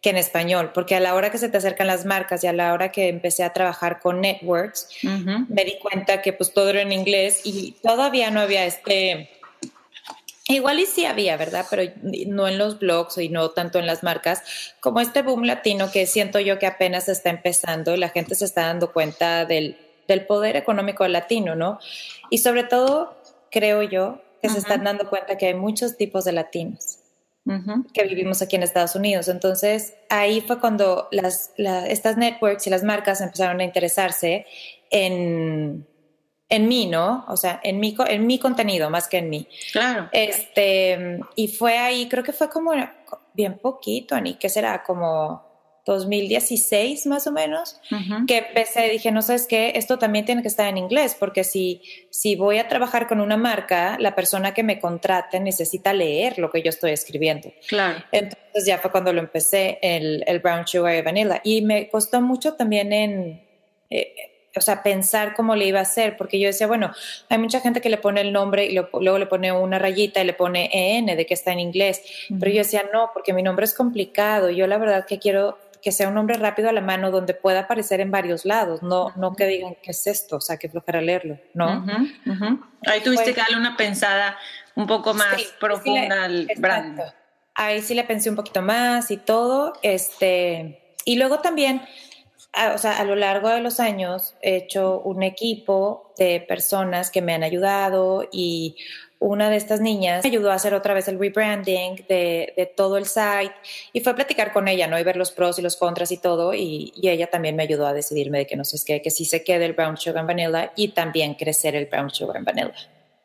[0.00, 2.52] que en español, porque a la hora que se te acercan las marcas y a
[2.52, 6.80] la hora que empecé a trabajar con networks, me di cuenta que pues todo era
[6.80, 9.30] en inglés y todavía no había este...
[10.48, 11.66] Igual y sí había, ¿verdad?
[11.68, 11.82] Pero
[12.26, 14.42] no en los blogs y no tanto en las marcas,
[14.80, 18.46] como este boom latino que siento yo que apenas está empezando y la gente se
[18.46, 19.76] está dando cuenta del,
[20.08, 21.78] del poder económico latino, ¿no?
[22.30, 23.14] Y sobre todo,
[23.50, 26.98] creo yo, que se están dando cuenta que hay muchos tipos de latinos
[27.94, 29.28] que vivimos aquí en Estados Unidos.
[29.28, 34.44] Entonces, ahí fue cuando las, estas networks y las marcas empezaron a interesarse
[34.90, 35.86] en,
[36.48, 37.24] en mí, ¿no?
[37.28, 39.46] O sea, en mi, en mi contenido más que en mí.
[39.72, 40.08] Claro.
[40.12, 42.72] Este, y fue ahí, creo que fue como
[43.34, 44.82] bien poquito, Ani, ¿qué será?
[44.82, 45.46] Como
[45.88, 47.80] 2016 más o menos,
[48.26, 51.80] que empecé, dije, no sabes qué, esto también tiene que estar en inglés, porque si,
[52.10, 56.50] si voy a trabajar con una marca, la persona que me contrate necesita leer lo
[56.50, 57.50] que yo estoy escribiendo.
[57.68, 58.04] Claro.
[58.12, 61.40] Entonces ya fue cuando lo empecé, el, el brown sugar y vanilla.
[61.42, 63.42] Y me costó mucho también en...
[63.88, 64.14] Eh,
[64.56, 66.92] o sea, pensar cómo le iba a hacer, porque yo decía, bueno,
[67.28, 70.24] hay mucha gente que le pone el nombre y luego le pone una rayita y
[70.24, 72.02] le pone EN de que está en inglés,
[72.40, 75.92] pero yo decía, no, porque mi nombre es complicado, yo la verdad que quiero que
[75.92, 79.34] sea un nombre rápido a la mano donde pueda aparecer en varios lados, no, no
[79.34, 81.86] que digan qué es esto, o sea, que flojera leerlo, ¿no?
[82.86, 84.36] Ahí tuviste que darle una pensada
[84.74, 87.00] un poco más profunda al brand.
[87.54, 91.82] Ahí sí le pensé un poquito más y todo, este, y luego también
[92.52, 97.10] a, o sea, a lo largo de los años he hecho un equipo de personas
[97.10, 98.76] que me han ayudado y
[99.20, 103.06] una de estas niñas me ayudó a hacer otra vez el rebranding de, todo el
[103.06, 103.52] site
[103.92, 104.98] y fue a platicar con ella, ¿no?
[104.98, 106.54] Y ver los pros y los contras y todo.
[106.54, 109.42] Y, ella también me ayudó a decidirme de que no sé qué, que sí se
[109.42, 112.74] quede el brown sugar and vanilla y también crecer el brown sugar and vanilla.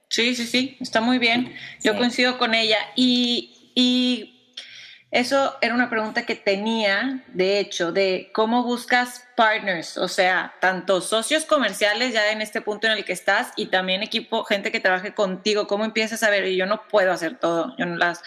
[0.09, 1.53] Sí, sí, sí, está muy bien.
[1.83, 2.77] Yo coincido con ella.
[2.95, 4.32] Y, y
[5.13, 11.01] eso era una pregunta que tenía, de hecho, de cómo buscas partners, o sea, tanto
[11.01, 14.79] socios comerciales ya en este punto en el que estás y también equipo, gente que
[14.79, 18.23] trabaje contigo, cómo empiezas a ver, y yo no puedo hacer todo, yo no las,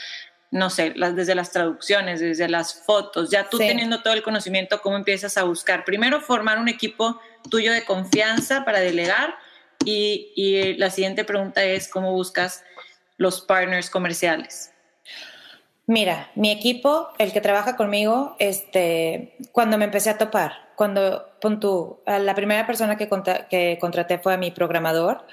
[0.52, 4.80] no sé, las, desde las traducciones, desde las fotos, ya tú teniendo todo el conocimiento,
[4.80, 5.84] cómo empiezas a buscar.
[5.84, 7.20] Primero, formar un equipo
[7.50, 9.34] tuyo de confianza para delegar
[9.84, 12.62] y, y la siguiente pregunta es cómo buscas
[13.16, 14.70] los partners comerciales.
[15.88, 21.60] Mira, mi equipo, el que trabaja conmigo, este, cuando me empecé a topar, cuando pon
[21.60, 23.08] tú, la primera persona que,
[23.48, 25.24] que contraté fue a mi programador,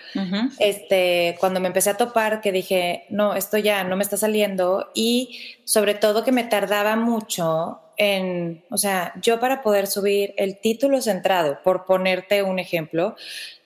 [0.60, 4.92] este, cuando me empecé a topar, que dije, no, esto ya no me está saliendo
[4.94, 10.60] y sobre todo que me tardaba mucho en, o sea, yo para poder subir el
[10.60, 13.16] título centrado, por ponerte un ejemplo,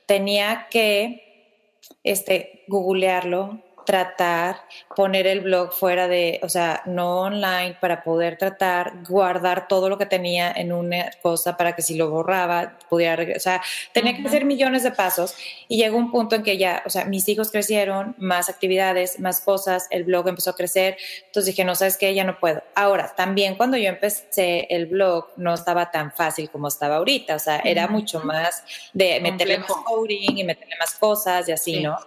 [0.05, 1.59] tenía que,
[2.03, 4.57] este, googlearlo, tratar,
[4.97, 9.97] poner el blog fuera de, o sea, no online para poder tratar, guardar todo lo
[9.97, 14.27] que tenía en una cosa para que si lo borraba pudiera, o sea, tenía que
[14.27, 15.35] hacer millones de pasos
[15.69, 19.39] y llegó un punto en que ya, o sea, mis hijos crecieron, más actividades, más
[19.39, 20.97] cosas, el blog empezó a crecer,
[21.27, 22.61] entonces dije, no sabes qué, ya no puedo.
[22.75, 27.39] Ahora, también cuando yo empecé el blog no estaba tan fácil como estaba ahorita, o
[27.39, 31.97] sea, era mucho más de meterle más coding y meterle más cosas y así, ¿no?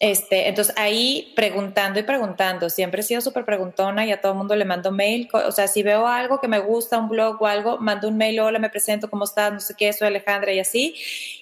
[0.00, 4.38] Este, entonces ahí preguntando y preguntando, siempre he sido súper preguntona y a todo el
[4.38, 7.46] mundo le mando mail, o sea, si veo algo que me gusta, un blog o
[7.46, 9.52] algo, mando un mail, hola, me presento, ¿cómo estás?
[9.52, 10.94] No sé qué, soy Alejandra y así.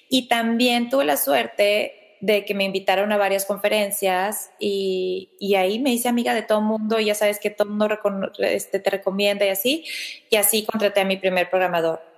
[0.09, 5.79] Y también tuve la suerte de que me invitaron a varias conferencias y, y ahí
[5.79, 7.87] me hice amiga de todo el mundo y ya sabes que todo el mundo
[8.39, 9.85] este, te recomienda y así.
[10.29, 12.08] Y así contraté a mi primer programador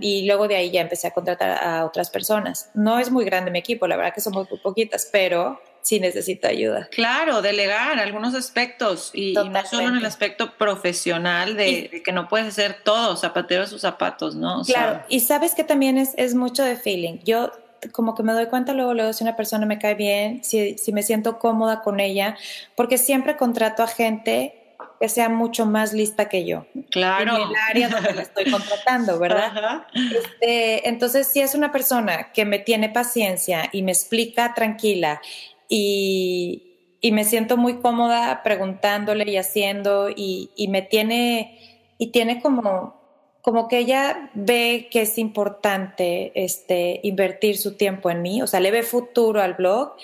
[0.00, 2.70] y luego de ahí ya empecé a contratar a otras personas.
[2.74, 6.48] No es muy grande mi equipo, la verdad que somos muy poquitas, pero sí necesito
[6.48, 6.88] ayuda.
[6.90, 12.48] Claro, delegar algunos aspectos y, no solo en el aspecto profesional de, que no puedes
[12.48, 14.62] hacer todo, zapatero a sus zapatos, ¿no?
[14.62, 17.18] claro, y sabes que también es, es mucho de feeling.
[17.24, 17.50] Yo
[17.92, 20.92] como que me doy cuenta luego, luego si una persona me cae bien, si, si
[20.92, 22.36] me siento cómoda con ella,
[22.74, 24.59] porque siempre contrato a gente
[25.00, 26.66] que sea mucho más lista que yo.
[26.90, 27.36] Claro.
[27.36, 29.86] En el área donde la estoy contratando, ¿verdad?
[29.94, 35.22] Este, entonces, si es una persona que me tiene paciencia y me explica tranquila
[35.68, 42.42] y, y me siento muy cómoda preguntándole y haciendo y, y me tiene, y tiene
[42.42, 43.00] como
[43.42, 48.60] como que ella ve que es importante este, invertir su tiempo en mí, o sea,
[48.60, 49.94] le ve futuro al blog,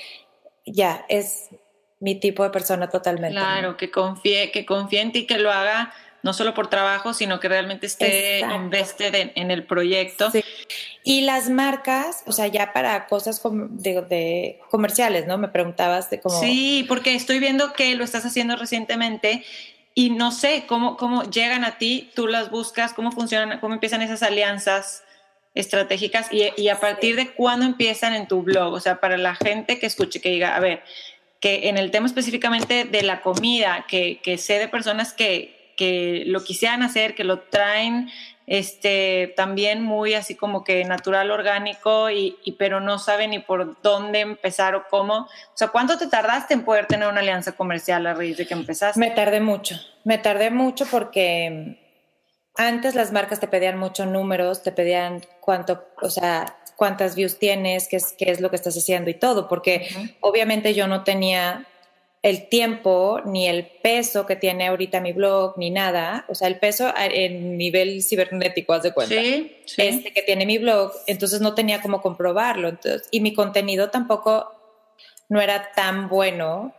[0.64, 1.50] ya, es,
[2.00, 3.36] mi tipo de persona totalmente.
[3.36, 5.92] Claro, que confíe, que confíe en ti, que lo haga
[6.26, 10.32] no solo por trabajo, sino que realmente esté invested en, el proyecto.
[11.04, 15.38] Y las marcas, o sea, ya para cosas de, comerciales, ¿no?
[15.38, 16.40] Me preguntabas de cómo...
[16.40, 19.44] Sí, porque estoy viendo que lo estás haciendo recientemente
[19.94, 24.02] y no sé cómo, cómo llegan a ti, tú las buscas, cómo funcionan, cómo empiezan
[24.02, 25.04] esas alianzas
[25.54, 29.36] estratégicas y, y a partir de cuándo empiezan en tu blog, o sea, para la
[29.36, 30.82] gente que escuche, que diga, a ver,
[31.40, 36.24] que en el tema específicamente de la comida, que, que sé de personas que, que,
[36.26, 38.08] lo quisieran hacer, que lo traen
[38.46, 44.20] este, también muy así como que natural, orgánico, y, pero no saben ni por dónde
[44.20, 45.14] empezar o cómo.
[45.24, 48.54] O sea, ¿cuánto te tardaste en poder tener una alianza comercial a raíz de que
[48.54, 49.00] empezaste?
[49.00, 51.78] Me tardé mucho, me tardé mucho porque
[52.56, 57.88] antes las marcas te pedían muchos números, te pedían cuánto, o sea, cuántas views tienes,
[57.88, 59.88] qué es, qué es lo que estás haciendo y todo, porque
[60.20, 61.66] obviamente yo no tenía
[62.22, 66.58] el tiempo ni el peso que tiene ahorita mi blog ni nada, o sea, el
[66.58, 71.54] peso en nivel cibernético, haz de cuenta, sí, este que tiene mi blog, entonces no
[71.54, 74.52] tenía cómo comprobarlo, entonces, y mi contenido tampoco
[75.28, 76.74] no era tan bueno,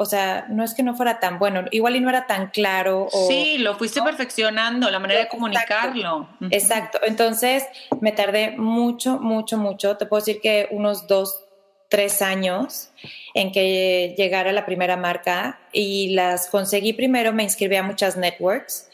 [0.00, 3.08] o sea, no es que no fuera tan bueno, igual y no era tan claro.
[3.28, 6.28] sí, lo fuiste perfeccionando, la manera de comunicarlo.
[6.50, 7.00] Exacto.
[7.02, 7.64] Entonces
[8.00, 9.96] me tardé mucho, mucho, mucho.
[9.96, 11.44] Te puedo decir que unos dos,
[11.88, 12.90] tres años
[13.34, 18.88] en que llegara la primera marca y las conseguí primero, me inscribí a muchas networks,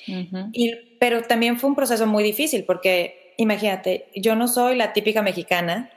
[0.52, 5.20] y, pero también fue un proceso muy difícil porque imagínate, yo no soy la típica
[5.20, 5.90] mexicana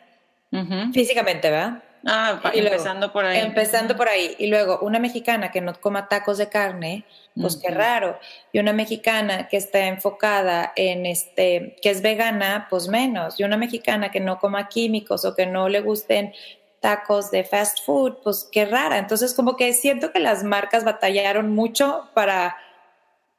[0.91, 1.83] físicamente, ¿verdad?
[2.05, 3.39] Ah, empezando por ahí.
[3.39, 4.35] Empezando por ahí.
[4.37, 7.05] Y luego, una mexicana que no coma tacos de carne,
[7.39, 8.19] pues qué raro.
[8.51, 13.39] Y una mexicana que está enfocada en este, que es vegana, pues menos.
[13.39, 16.33] Y una mexicana que no coma químicos o que no le gusten
[16.79, 18.97] tacos de fast food, pues qué rara.
[18.97, 22.57] Entonces, como que siento que las marcas batallaron mucho para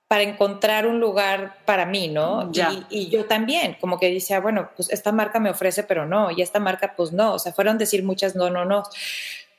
[0.08, 2.50] para encontrar un lugar para mí, ¿no?
[2.88, 6.40] Y, yo también, como que decía, bueno, pues esta marca me ofrece, pero no, y
[6.40, 8.84] esta marca, pues no, o sea, fueron decir muchas no, no, no.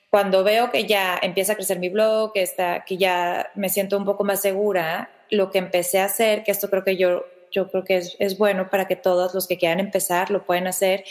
[0.09, 3.95] Cuando veo que ya empieza a crecer mi blog, que, está, que ya me siento
[3.95, 7.69] un poco más segura, lo que empecé a hacer, que esto creo que yo, yo
[7.69, 11.03] creo que es, es bueno para que todos los que quieran empezar lo pueden hacer,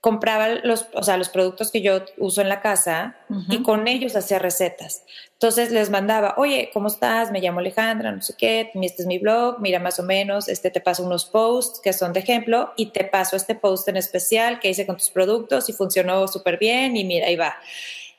[0.00, 3.16] compraba los, o sea, los productos que yo uso en la casa
[3.48, 5.04] y con ellos hacía recetas.
[5.32, 7.30] Entonces les mandaba, oye, ¿cómo estás?
[7.30, 10.70] Me llamo Alejandra, no sé qué, este es mi blog, mira más o menos, este
[10.70, 14.60] te paso unos posts que son de ejemplo y te paso este post en especial
[14.60, 17.56] que hice con tus productos y funcionó súper bien y mira, ahí va.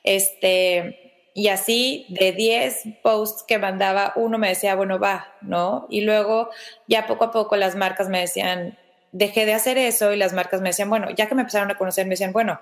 [0.02, 5.86] Este, y así de 10 posts que mandaba, uno me decía, bueno, va, ¿no?
[5.88, 6.50] Y luego
[6.88, 8.78] ya poco a poco las marcas me decían,
[9.12, 11.78] dejé de hacer eso y las marcas me decían, bueno, ya que me empezaron a
[11.78, 12.60] conocer, me decían, bueno,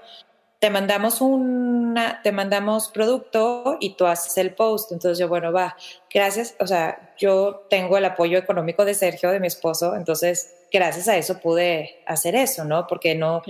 [0.59, 4.91] te mandamos una, te mandamos producto y tú haces el post.
[4.93, 5.77] Entonces yo, bueno, va,
[6.13, 6.57] gracias.
[6.59, 9.95] O sea, yo tengo el apoyo económico de Sergio, de mi esposo.
[9.95, 12.87] Entonces, gracias a eso pude hacer eso, ¿no?
[12.87, 13.43] Porque no,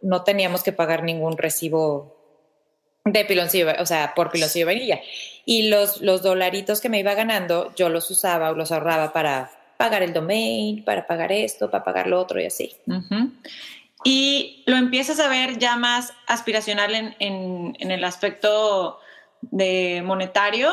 [0.00, 2.16] no, teníamos que pagar ningún recibo
[3.04, 5.00] de piloncillo, o sea, por piloncillo de vainilla.
[5.44, 9.52] Y los, los dolaritos que me iba ganando, yo los usaba o los ahorraba para
[9.78, 12.76] pagar el domain, para pagar esto, para pagar lo otro y así.
[14.04, 18.98] Y lo empiezas a ver ya más aspiracional en, en, el aspecto
[19.40, 20.72] de monetario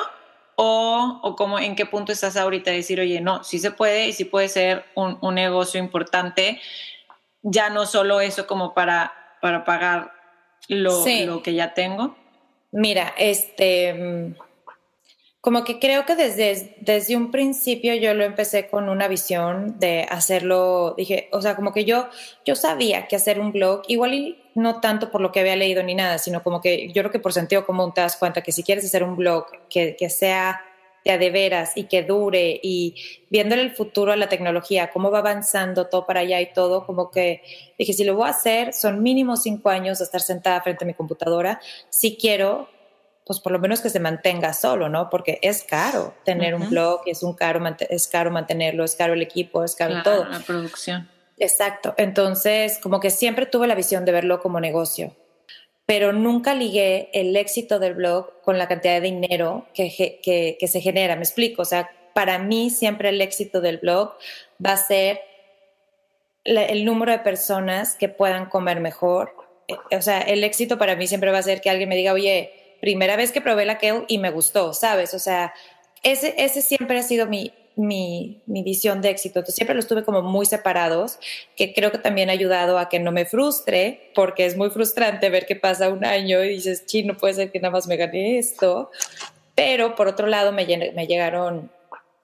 [0.56, 4.08] o, o como en qué punto estás ahorita de decir, oye, no, sí se puede
[4.08, 6.60] y sí puede ser un, un negocio importante,
[7.44, 10.14] ya no solo eso como para, para pagar
[10.68, 12.18] lo, lo que ya tengo.
[12.72, 14.36] Mira, este
[15.46, 20.02] como que creo que desde, desde un principio yo lo empecé con una visión de
[20.10, 22.08] hacerlo, dije, o sea, como que yo,
[22.44, 25.84] yo sabía que hacer un blog, igual y no tanto por lo que había leído
[25.84, 28.52] ni nada, sino como que yo creo que por sentido común te das cuenta que
[28.52, 30.64] si quieres hacer un blog que, que sea
[31.04, 32.96] de veras y que dure y
[33.30, 37.12] viéndole el futuro a la tecnología, cómo va avanzando todo para allá y todo, como
[37.12, 37.44] que
[37.78, 40.88] dije, si lo voy a hacer, son mínimo cinco años de estar sentada frente a
[40.88, 42.68] mi computadora, si quiero
[43.26, 45.10] pues por lo menos que se mantenga solo, ¿no?
[45.10, 49.22] Porque es caro tener un blog, es, un caro, es caro mantenerlo, es caro el
[49.22, 50.26] equipo, es caro todo.
[50.26, 51.10] La producción.
[51.38, 51.96] Exacto.
[51.98, 55.16] Entonces, como que siempre tuve la visión de verlo como negocio,
[55.88, 60.68] pero nunca ligué el éxito del blog con la cantidad de dinero que, que, que
[60.68, 61.16] se genera.
[61.16, 61.64] Me explico.
[61.64, 64.14] O sea, para mí siempre el éxito del blog
[64.64, 65.20] va a ser
[66.44, 69.34] el número de personas que puedan comer mejor.
[69.92, 72.65] O sea, el éxito para mí siempre va a ser que alguien me diga, oye,
[72.86, 75.16] primera vez que probé la kale y me gustó, ¿sabes?
[75.16, 75.56] O sea,
[76.04, 79.40] ese, ese siempre ha sido mi, mi, mi, visión de éxito.
[79.40, 81.18] Entonces siempre los tuve como muy separados,
[81.56, 85.32] que creo que también ha ayudado a que no me frustre, porque es muy frustrante
[85.32, 87.98] ver que pasa un año y dices, sí, no puede ser que nada más me
[87.98, 88.92] gane esto.
[89.56, 91.72] Pero por otro lado me, me llegaron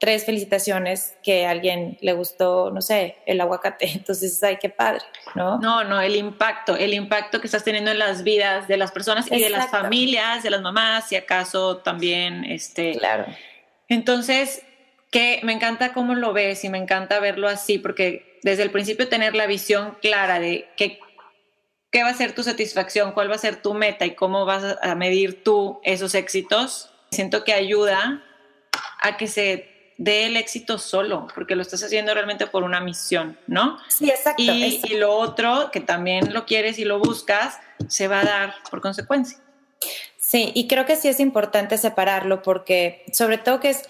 [0.01, 3.87] tres felicitaciones que a alguien le gustó, no sé, el aguacate.
[3.93, 5.03] Entonces, ay, qué padre,
[5.35, 5.59] ¿no?
[5.59, 9.31] No, no, el impacto, el impacto que estás teniendo en las vidas de las personas
[9.31, 12.97] y de las familias, de las mamás, si acaso también, este.
[12.97, 13.27] Claro.
[13.89, 14.63] Entonces,
[15.11, 19.07] que me encanta cómo lo ves y me encanta verlo así, porque desde el principio
[19.07, 20.99] tener la visión clara de qué,
[21.91, 24.79] qué va a ser tu satisfacción, cuál va a ser tu meta y cómo vas
[24.81, 28.23] a medir tú esos éxitos, siento que ayuda
[28.99, 33.77] a que se del éxito solo, porque lo estás haciendo realmente por una misión, ¿no?
[33.87, 34.41] Sí, exacto.
[34.41, 38.55] Y, y lo otro, que también lo quieres y lo buscas, se va a dar
[38.69, 39.37] por consecuencia.
[40.17, 43.89] Sí, y creo que sí es importante separarlo porque sobre todo que es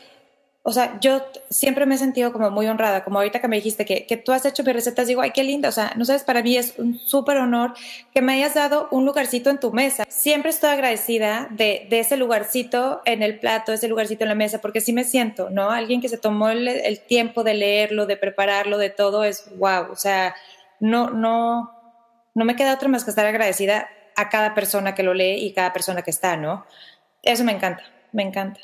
[0.64, 3.84] o sea, yo siempre me he sentido como muy honrada, como ahorita que me dijiste
[3.84, 6.24] que, que tú has hecho mis recetas, digo, ay, qué linda, o sea, no sabes,
[6.24, 7.74] para mí es un súper honor
[8.14, 10.06] que me hayas dado un lugarcito en tu mesa.
[10.08, 14.62] Siempre estoy agradecida de, de, ese lugarcito en el plato, ese lugarcito en la mesa,
[14.62, 15.72] porque sí me siento, ¿no?
[15.72, 19.96] Alguien que se tomó el, tiempo de leerlo, de prepararlo, de todo, es wow, o
[19.96, 20.36] sea,
[20.80, 21.72] no, no,
[22.36, 25.54] no me queda otra más que estar agradecida a cada persona que lo lee y
[25.54, 26.68] cada persona que está, ¿no?
[27.24, 28.60] Eso me encanta, me encanta.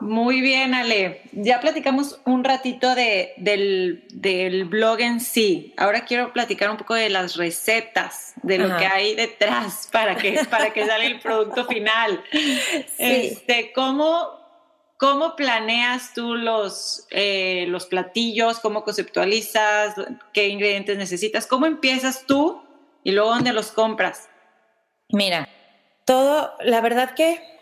[0.00, 1.22] Muy bien, Ale.
[1.32, 5.72] Ya platicamos un ratito de, del, blog en sí.
[5.78, 10.44] Ahora quiero platicar un poco de las recetas, de lo que hay detrás para que,
[10.50, 12.22] para que salga el producto final.
[12.98, 14.36] Este, ¿cómo,
[14.98, 18.60] ¿Cómo planeas tú los, eh, los platillos?
[18.60, 19.94] ¿Cómo conceptualizas?
[20.32, 21.46] ¿Qué ingredientes necesitas?
[21.46, 22.62] ¿Cómo empiezas tú
[23.02, 24.28] y luego dónde los compras?
[25.10, 25.48] Mira,
[26.04, 27.55] todo, la verdad que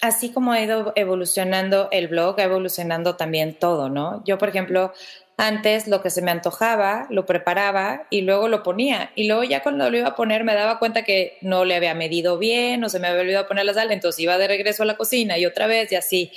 [0.00, 4.22] así como ha ido evolucionando el blog, ha evolucionando también todo, ¿no?
[4.24, 4.92] Yo, por ejemplo,
[5.36, 9.10] antes lo que se me antojaba, lo preparaba y luego lo ponía.
[9.14, 11.94] Y luego ya cuando lo iba a poner me daba cuenta que no le había
[11.94, 14.86] medido bien o se me había olvidado poner la sal, entonces iba de regreso a
[14.86, 16.32] la cocina y otra vez y así.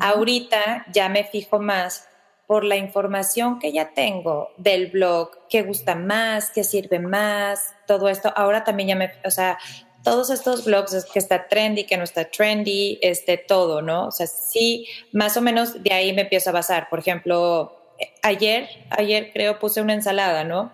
[0.00, 2.08] Ahorita ya me fijo más
[2.46, 8.08] por la información que ya tengo del blog, qué gusta más, qué sirve más, todo
[8.08, 8.32] esto.
[8.36, 9.58] Ahora también ya me, o sea,
[10.04, 14.06] todos estos blogs que está trendy, que no está trendy, este, todo, ¿no?
[14.08, 16.88] O sea, sí, más o menos de ahí me empiezo a basar.
[16.90, 17.74] Por ejemplo,
[18.22, 20.72] ayer, ayer creo puse una ensalada, ¿no?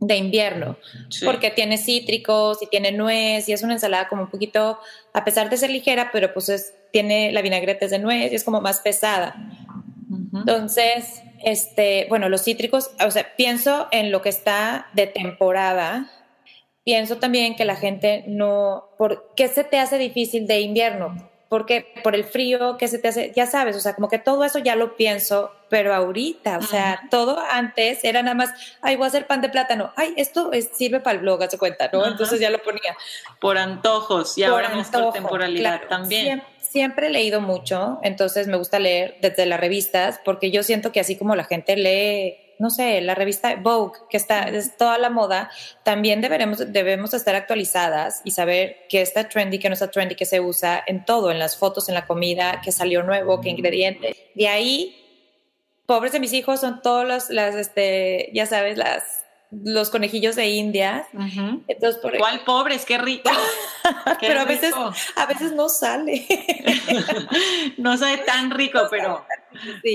[0.00, 0.76] De invierno,
[1.24, 4.78] porque tiene cítricos y tiene nuez y es una ensalada como un poquito,
[5.14, 8.60] a pesar de ser ligera, pero pues tiene la vinagreta de nuez y es como
[8.60, 9.36] más pesada.
[10.34, 16.10] Entonces, este, bueno, los cítricos, o sea, pienso en lo que está de temporada,
[16.86, 21.28] pienso también que la gente no, ¿por qué se te hace difícil de invierno?
[21.48, 23.32] Porque por el frío, ¿qué se te hace?
[23.34, 27.02] Ya sabes, o sea, como que todo eso ya lo pienso, pero ahorita, o sea,
[27.10, 28.50] todo antes era nada más,
[28.82, 31.90] ay, voy a hacer pan de plátano, ay, esto sirve para el blog, hace cuenta,
[31.92, 32.06] ¿no?
[32.06, 32.96] Entonces ya lo ponía.
[33.40, 36.44] Por antojos y ahora más por temporalidad también.
[36.60, 41.00] siempre he leído mucho, entonces me gusta leer desde las revistas, porque yo siento que
[41.00, 45.10] así como la gente lee no sé, la revista Vogue, que está, es toda la
[45.10, 45.50] moda,
[45.82, 50.24] también deberemos, debemos estar actualizadas y saber qué está trendy, qué no está trendy, qué
[50.24, 54.16] se usa en todo, en las fotos, en la comida, qué salió nuevo, qué ingredientes.
[54.34, 54.96] De ahí,
[55.86, 60.48] pobres de mis hijos son todos los, las, este, ya sabes, las los conejillos de
[60.48, 61.06] India.
[61.68, 62.84] Entonces, por ¿Cuál pobres?
[62.84, 63.30] Qué rico.
[64.20, 64.74] pero a veces,
[65.14, 66.26] a veces no sale.
[67.76, 69.24] no sabe tan rico, pero,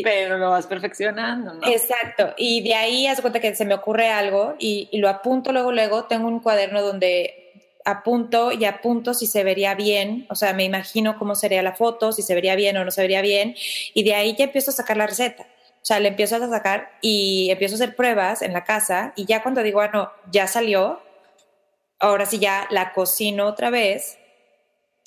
[0.04, 1.60] pero lo vas perfeccionando.
[1.64, 2.34] Exacto.
[2.38, 6.06] Y de ahí haz cuenta que se me ocurre algo y, lo apunto luego, luego.
[6.06, 7.38] Tengo un cuaderno donde
[7.84, 12.12] apunto y apunto si se vería bien, o sea, me imagino cómo sería la foto,
[12.12, 13.56] si se vería bien o no se vería bien,
[13.96, 15.48] y de ahí ya empiezo a sacar la receta.
[15.82, 19.26] O sea, le empiezo a sacar y empiezo a hacer pruebas en la casa y
[19.26, 21.02] ya cuando digo, bueno, ya salió,
[22.00, 24.20] ahora sí ya la cocino otra vez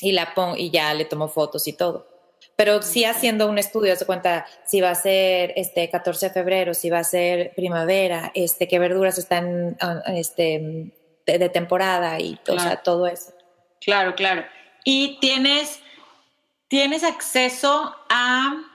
[0.01, 2.09] y la pongo y ya le tomo fotos y todo.
[2.57, 6.75] Pero sí haciendo un estudio, se cuenta si va a ser este 14 de febrero,
[6.75, 10.93] si va a ser primavera, este qué verduras están ah, este
[11.27, 12.39] de, temporada y
[12.83, 13.33] todo eso.
[13.81, 14.45] Claro, claro.
[14.85, 15.81] Y tienes
[16.69, 18.74] tienes acceso a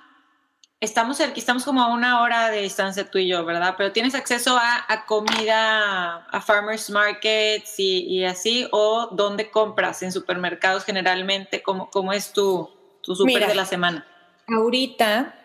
[0.82, 3.76] estamos aquí, estamos como a una hora de distancia tú y yo, ¿verdad?
[3.78, 10.86] Pero tienes acceso a, comida, a farmers markets y, así, o dónde compras en supermercados
[10.86, 12.70] generalmente, ¿cómo, cómo es tu,
[13.02, 14.06] tu súper de la semana?
[14.48, 15.39] Ahorita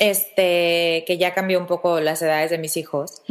[0.00, 3.22] este, que ya cambió un poco las edades de mis hijos,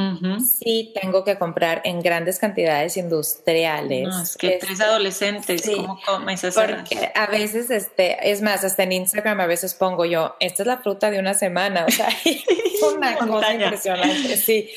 [0.60, 4.08] sí tengo que comprar en grandes cantidades industriales.
[4.08, 6.42] No, es que tres adolescentes, ¿cómo comes?
[6.42, 10.68] Porque a veces, este, es más, hasta en Instagram a veces pongo yo, esta es
[10.68, 12.08] la fruta de una semana, o sea,
[12.96, 14.70] una cosa impresionante, sí.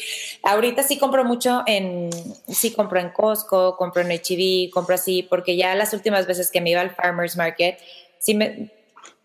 [0.42, 2.08] Ahorita sí compro mucho en,
[2.48, 6.62] sí compro en Costco, compro en HB, compro así, porque ya las últimas veces que
[6.62, 7.78] me iba al Farmer's Market,
[8.18, 8.70] sí me...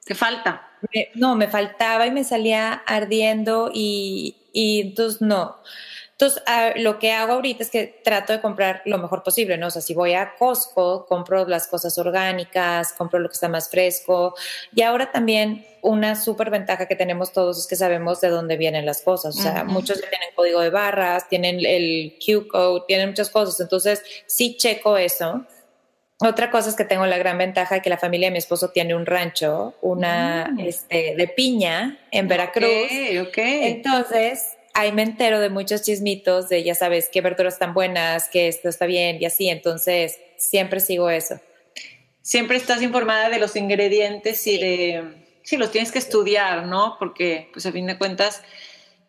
[0.07, 0.63] ¿Te falta?
[1.15, 5.57] no, me faltaba y me salía ardiendo y, entonces no.
[6.11, 6.41] Entonces,
[6.77, 9.67] lo que hago ahorita es que trato de comprar lo mejor posible, ¿no?
[9.67, 13.69] O sea, si voy a Costco, compro las cosas orgánicas, compro lo que está más
[13.69, 14.33] fresco.
[14.73, 18.83] Y ahora también una súper ventaja que tenemos todos es que sabemos de dónde vienen
[18.83, 19.37] las cosas.
[19.37, 23.59] O sea, muchos tienen código de barras, tienen el Q-code, tienen muchas cosas.
[23.59, 25.45] Entonces, sí checo eso
[26.19, 28.69] otra cosa es que tengo la gran ventaja de que la familia de mi esposo
[28.69, 30.59] tiene un rancho, una mm.
[30.61, 32.67] este, de piña en Veracruz.
[33.35, 38.47] Entonces, ahí me entero de muchos chismitos de, ya sabes, qué verduras están buenas, que
[38.47, 39.49] esto está bien y así.
[39.49, 41.39] Entonces, siempre sigo eso.
[42.23, 45.03] Siempre estás informada de los ingredientes y de,
[45.43, 46.95] sí, los tienes que estudiar, ¿no?
[46.97, 48.41] Porque, pues a fin de cuentas,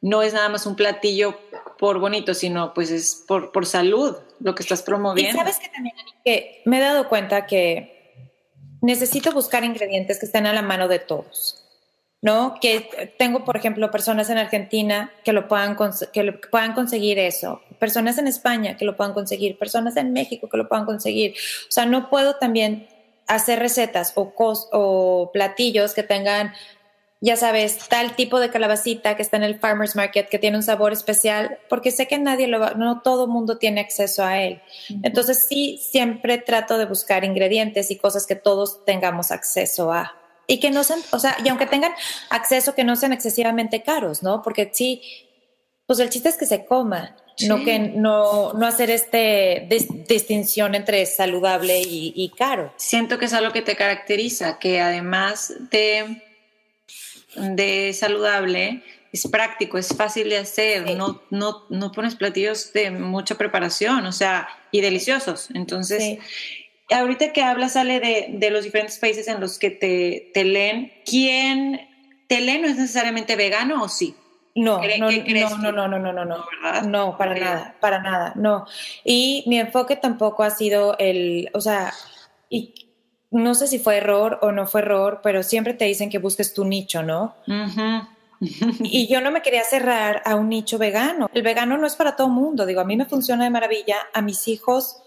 [0.01, 1.41] no es nada más un platillo
[1.79, 5.37] por bonito, sino pues es por, por salud lo que estás promoviendo.
[5.37, 7.99] Y sabes que también que me he dado cuenta que
[8.83, 11.65] necesito buscar ingredientes que estén a la mano de todos.
[12.21, 12.57] ¿No?
[12.61, 15.77] Que tengo, por ejemplo, personas en Argentina que lo puedan,
[16.13, 20.57] que puedan conseguir eso, personas en España que lo puedan conseguir, personas en México que
[20.57, 21.35] lo puedan conseguir.
[21.69, 22.89] O sea, no puedo también
[23.29, 26.53] hacer recetas o, o platillos que tengan
[27.21, 30.63] ya sabes, tal tipo de calabacita que está en el farmer's market que tiene un
[30.63, 34.63] sabor especial, porque sé que nadie lo va, no todo mundo tiene acceso a él.
[35.03, 40.15] Entonces sí, siempre trato de buscar ingredientes y cosas que todos tengamos acceso a.
[40.47, 41.93] Y que no sean, o sea, y aunque tengan
[42.31, 44.41] acceso, que no sean excesivamente caros, ¿no?
[44.41, 45.03] Porque sí,
[45.87, 47.17] pues el chiste es que se coma,
[47.47, 49.69] no que no, no hacer este
[50.09, 52.73] distinción entre saludable y, caro.
[52.77, 56.23] Siento que es algo que te caracteriza, que además de,
[57.37, 63.37] de saludable, es práctico, es fácil de hacer, no, no, no pones platillos de mucha
[63.37, 65.49] preparación, o sea, y deliciosos.
[65.55, 66.19] Entonces,
[66.91, 70.93] ahorita que hablas, sale de, de, los diferentes países en los que te, te leen,
[71.05, 71.81] ¿quién
[72.27, 74.15] te lee no es necesariamente vegano o sí?
[74.55, 78.67] No, no, no, no, no, no, no, no, no, para nada, para nada, no.
[79.05, 81.95] Y mi enfoque tampoco ha sido el, o sea,
[82.51, 82.88] y
[83.31, 86.55] no sé si fue error o no fue error, pero siempre te dicen que busques
[86.55, 87.35] tu nicho, ¿no?
[88.81, 91.29] y yo no me quería cerrar a un nicho vegano.
[91.35, 94.23] El vegano no es para todo mundo, digo, a mí me funciona de maravilla, a
[94.23, 95.03] mis hijos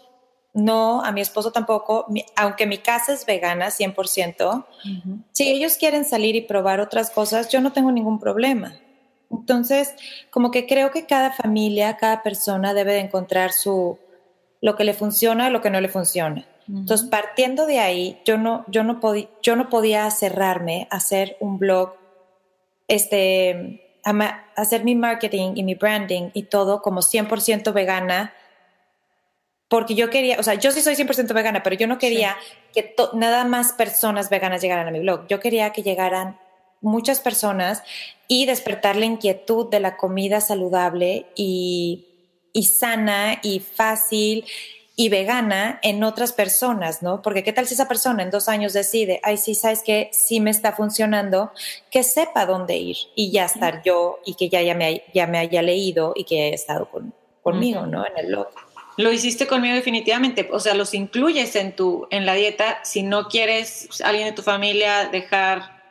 [0.53, 4.65] no, a mi esposo tampoco, aunque mi casa es vegana 100%,
[5.32, 8.76] si ellos quieren salir y probar otras cosas, yo no tengo ningún problema.
[9.30, 9.95] Entonces,
[10.30, 13.97] como que creo que cada familia, cada persona debe de encontrar su
[14.59, 16.45] lo que le funciona y lo que no le funciona.
[16.74, 21.36] Entonces, partiendo de ahí, yo no, yo no, podía, yo no podía cerrarme a hacer
[21.39, 21.95] un blog,
[22.88, 28.34] este, a hacer mi marketing y mi branding y todo como 100% vegana,
[29.67, 32.36] porque yo quería, o sea, yo sí soy 100% vegana, pero yo no quería
[32.74, 35.28] que nada más personas veganas llegaran a mi blog.
[35.28, 36.38] Yo quería que llegaran
[36.82, 37.84] muchas personas
[38.28, 42.07] y despertar la inquietud de la comida saludable y,
[42.63, 44.43] sana y fácil
[45.01, 47.23] y vegana en otras personas, ¿no?
[47.23, 50.39] Porque qué tal si esa persona en dos años decide, ay, sí, sabes que sí
[50.39, 51.51] me está funcionando,
[51.89, 55.39] que sepa dónde ir y ya estar yo y que ya, ya, me, ya me
[55.39, 56.87] haya leído y que haya estado
[57.41, 58.05] conmigo, ¿no?
[58.05, 58.49] En el blog.
[58.97, 63.27] Lo hiciste conmigo definitivamente, o sea, los incluyes en tu en la dieta si no
[63.27, 65.81] quieres alguien de tu familia dejar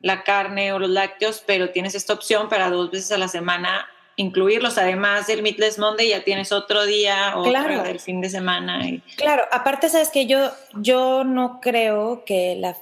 [0.00, 3.88] la carne o los lácteos, pero tienes esta opción para dos veces a la semana
[4.18, 4.76] incluirlos.
[4.76, 7.82] Además del Meatless Monday ya tienes otro día o claro.
[7.82, 8.80] del fin de semana.
[9.16, 12.74] Claro, aparte sabes que yo, yo no creo que la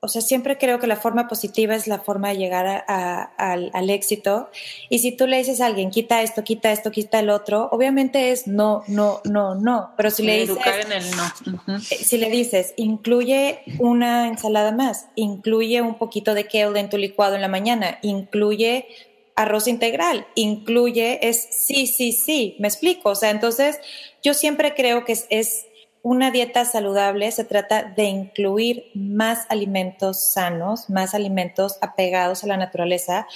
[0.00, 4.50] o sea, siempre creo que la forma positiva es la forma de llegar al, éxito.
[4.88, 8.30] Y si tú le dices a alguien, quita esto, quita esto, quita el otro, obviamente
[8.30, 9.94] es no, no, no, no.
[9.96, 10.58] Pero si le dices.
[10.84, 11.74] en el no.
[11.90, 16.98] Eh, si le dices, incluye una ensalada más, incluye un poquito de kale en tu
[16.98, 18.86] licuado en la mañana, incluye
[19.36, 23.10] arroz integral, incluye, es sí, sí, sí, me explico.
[23.10, 23.78] O sea, entonces
[24.22, 25.66] yo siempre creo que es
[26.02, 32.56] una dieta saludable se trata de incluir más alimentos sanos, más alimentos apegados a la
[32.56, 33.26] naturaleza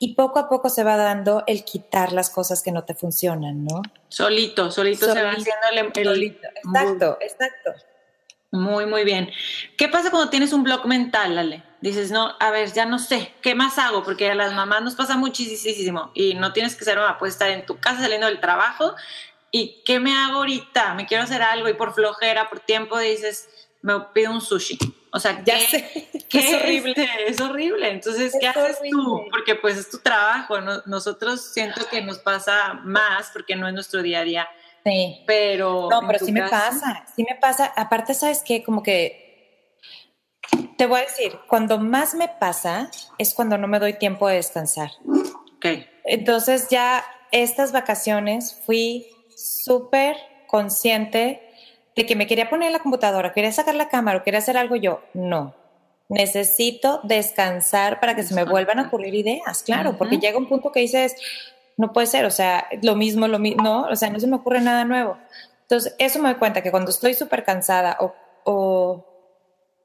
[0.00, 3.64] y poco a poco se va dando el quitar las cosas que no te funcionan,
[3.64, 3.82] ¿no?
[4.08, 6.04] Solito, solito, se va haciendo el...
[6.04, 6.48] Solito.
[6.64, 7.70] Exacto, exacto.
[8.50, 9.30] Muy, muy bien.
[9.76, 11.62] ¿Qué pasa cuando tienes un blog mental, Ale?
[11.80, 14.02] Dices, no, a ver, ya no sé, ¿qué más hago?
[14.02, 17.64] Porque a las mamás nos pasa muchísimo y no tienes que ser puedes estar en
[17.66, 18.94] tu casa saliendo del trabajo
[19.50, 20.94] ¿y qué me hago ahorita?
[20.94, 23.48] Me quiero hacer algo y por flojera, por tiempo dices,
[23.82, 24.78] me pido un sushi.
[25.10, 26.94] O sea, ya sé, es horrible.
[27.26, 27.90] Es horrible.
[27.90, 29.24] Entonces, ¿qué haces tú?
[29.30, 30.60] Porque pues es tu trabajo.
[30.86, 34.48] Nosotros siento que nos pasa más porque no es nuestro día a día.
[34.88, 35.22] Sí.
[35.26, 35.88] Pero.
[35.90, 37.04] No, pero sí me pasa.
[37.14, 37.72] Sí me pasa.
[37.76, 38.62] Aparte, ¿sabes qué?
[38.62, 39.26] Como que.
[40.76, 44.36] Te voy a decir, cuando más me pasa es cuando no me doy tiempo de
[44.36, 44.90] descansar.
[45.56, 45.66] Ok.
[46.04, 50.16] Entonces, ya estas vacaciones fui súper
[50.46, 51.42] consciente
[51.94, 54.56] de que me quería poner en la computadora, quería sacar la cámara o quería hacer
[54.56, 55.02] algo yo.
[55.14, 55.54] No.
[56.08, 60.72] Necesito descansar para que se me vuelvan a ocurrir ideas, claro, porque llega un punto
[60.72, 61.16] que dices,
[61.78, 64.36] no puede ser, o sea, lo mismo, lo mismo, no, o sea, no se me
[64.36, 65.16] ocurre nada nuevo.
[65.62, 68.14] Entonces, eso me doy cuenta que cuando estoy súper cansada o,
[68.44, 69.06] o,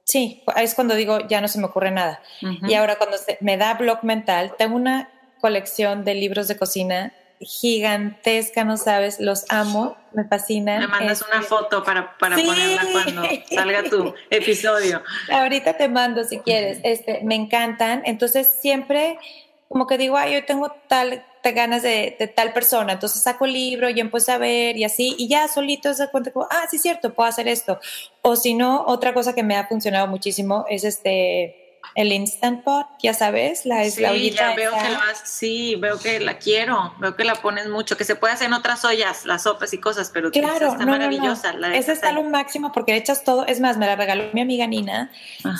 [0.03, 2.19] sí, es cuando digo, ya no se me ocurre nada.
[2.67, 8.63] Y ahora cuando me da blog mental, tengo una colección de libros de cocina gigantesca,
[8.63, 10.79] no sabes, los amo, me fascinan.
[10.79, 13.23] Me mandas una este, foto para, para ponerla cuando
[13.53, 15.03] salga tu episodio.
[15.31, 19.19] Ahorita te mando si quieres, este, me encantan, entonces siempre
[19.67, 23.89] como que digo, ay, yo tengo tal ganas de, tal persona, entonces saco el libro
[23.89, 27.13] y empiezo a ver y así, y ya solito se cuenta como, ah, sí, cierto,
[27.13, 27.79] puedo hacer esto.
[28.21, 31.63] O si no, otra cosa que me ha funcionado muchísimo es este,
[31.95, 35.99] el Instant Pot, ya sabes, la es sí, la ya veo que la, sí, veo
[35.99, 39.25] que la quiero, veo que la pones mucho, que se puede hacer en otras ollas,
[39.25, 41.53] las sopas y cosas, pero claro, está no, maravillosa.
[41.53, 44.65] No, Esa está lo máximo porque echas todo, es más, me la regaló mi amiga
[44.65, 45.11] Nina,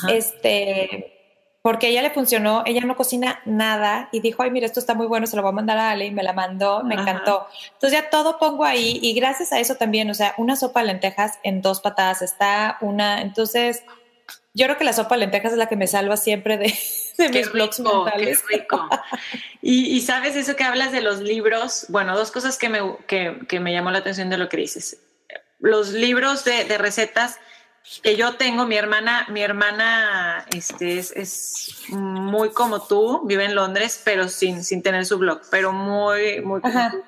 [0.09, 1.12] este,
[1.63, 4.95] porque a ella le funcionó, ella no cocina nada y dijo, ay, mira, esto está
[4.95, 7.47] muy bueno, se lo voy a mandar a Ale y me la mandó, me encantó.
[7.71, 10.87] Entonces ya todo pongo ahí y gracias a eso también, o sea, una sopa de
[10.87, 13.83] lentejas en dos patadas está, una, entonces
[14.53, 16.65] Yo creo que la sopa de lentejas es la que me salva siempre de,
[17.31, 18.43] mis blogs mentales.
[18.45, 18.85] Qué rico.
[19.61, 21.85] Y, sabes eso que hablas de los libros.
[21.87, 24.99] Bueno, dos cosas que me, que, me llamó la atención de lo que dices.
[25.59, 27.39] Los libros de, de recetas
[28.01, 33.55] que yo tengo, mi hermana, mi hermana este, es, es, muy como tú, vive en
[33.55, 37.03] Londres, pero sin, sin tener su blog, pero muy, muy como tú.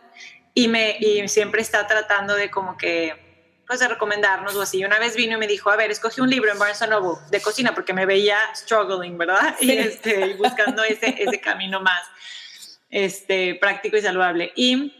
[0.53, 3.25] Y, me, y siempre está tratando de como que
[3.67, 4.85] pues de recomendarnos o así.
[4.85, 7.41] Una vez vino y me dijo, a ver, escogí un libro en Barnes Noble de
[7.41, 9.55] cocina porque me veía struggling, ¿verdad?
[9.59, 12.01] Y este, buscando ese, ese camino más
[12.89, 14.51] este, práctico y saludable.
[14.55, 14.93] Y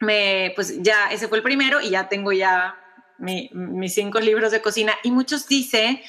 [0.00, 2.78] me, pues ya, ese fue el primero y ya tengo ya
[3.18, 4.92] mis cinco libros de cocina.
[5.02, 6.00] Y muchos dicen,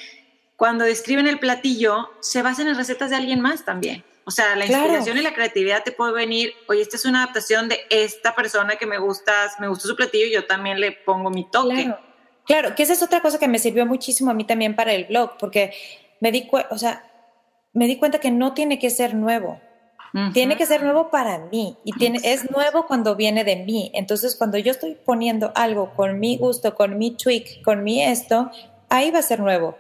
[0.55, 4.03] cuando describen el platillo, se basan en recetas de alguien más también.
[4.25, 7.69] O sea, la inspiración y la creatividad te puede venir, oye, esta es una adaptación
[7.69, 11.29] de esta persona que me gusta, me gusta su platillo y yo también le pongo
[11.29, 11.93] mi toque.
[12.45, 12.75] Claro.
[12.75, 15.37] que esa es otra cosa que me sirvió muchísimo a mí también para el blog,
[15.37, 15.73] porque
[16.19, 17.09] me di, o sea,
[17.71, 19.61] me di cuenta que no tiene que ser nuevo.
[20.33, 23.91] Tiene que ser nuevo para mí y tiene, es nuevo cuando viene de mí.
[23.93, 28.49] Entonces, cuando yo estoy poniendo algo con mi gusto, con mi tweak, con mi esto,
[28.89, 29.75] ahí va a ser nuevo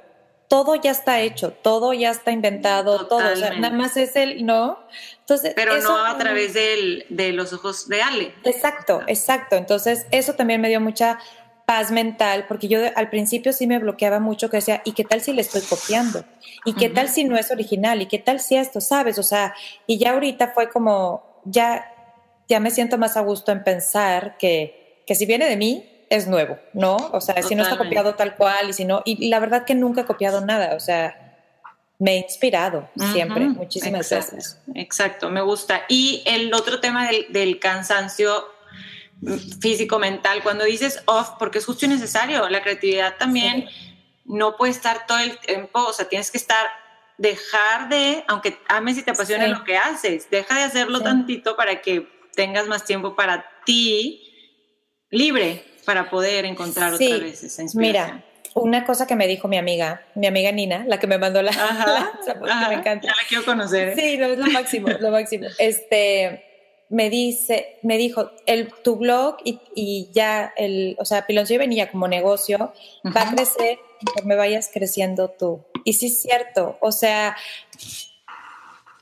[0.47, 4.45] todo ya está hecho, todo ya está inventado, todo, o sea, nada más es el,
[4.45, 4.79] ¿no?
[5.19, 8.33] Entonces, Pero no a través de los ojos de Ale.
[8.43, 9.57] Exacto, exacto.
[9.57, 11.19] Entonces, eso también me dio mucha
[11.67, 15.19] paz mental, porque yo al principio sí me bloqueaba mucho, que decía, ¿y qué tal
[15.19, 16.23] si le estoy copiando?
[16.63, 18.01] ¿Y qué tal si no es original?
[18.01, 19.19] ¿Y qué tal si esto, sabes?
[19.19, 19.53] O sea,
[19.85, 21.91] y ya ahorita fue como, ya,
[22.47, 26.25] ya me siento más a gusto en pensar que, que si viene de mí, es
[26.29, 26.95] nuevo, ¿no?
[27.11, 29.75] O sea, si no está copiado tal cual y si no, y la verdad que
[29.75, 31.27] nunca he copiado nada, o sea,
[31.99, 34.57] me he inspirado siempre, muchísimas veces.
[34.73, 35.81] Exacto, me gusta.
[35.89, 38.45] Y el otro tema del, cansancio
[39.61, 43.67] físico, mental, cuando dices off, porque es justo y necesario, la creatividad también
[44.25, 46.67] no puede estar todo el tiempo, o sea, tienes que estar,
[47.17, 51.81] dejar de, aunque ames y te apasione lo que haces, deja de hacerlo tantito para
[51.81, 54.23] que tengas más tiempo para ti
[55.09, 58.17] libre, para poder encontrar otra vez esa inspiración.
[58.17, 61.41] Mira, una cosa que me dijo mi amiga, mi amiga Nina, la que me mandó
[61.41, 61.51] la,
[62.69, 63.07] me encanta.
[63.07, 63.89] Ya la quiero conocer.
[63.89, 63.95] ¿eh?
[63.95, 65.47] Sí, es lo máximo, lo máximo.
[65.59, 66.46] Este,
[66.89, 71.59] me dice, me dijo, el, tu blog y, y ya el, o sea, Piloncillo y
[71.59, 72.73] Venilla como negocio
[73.15, 75.61] va a crecer conforme vayas creciendo tú.
[75.83, 77.35] Y sí es cierto, o sea,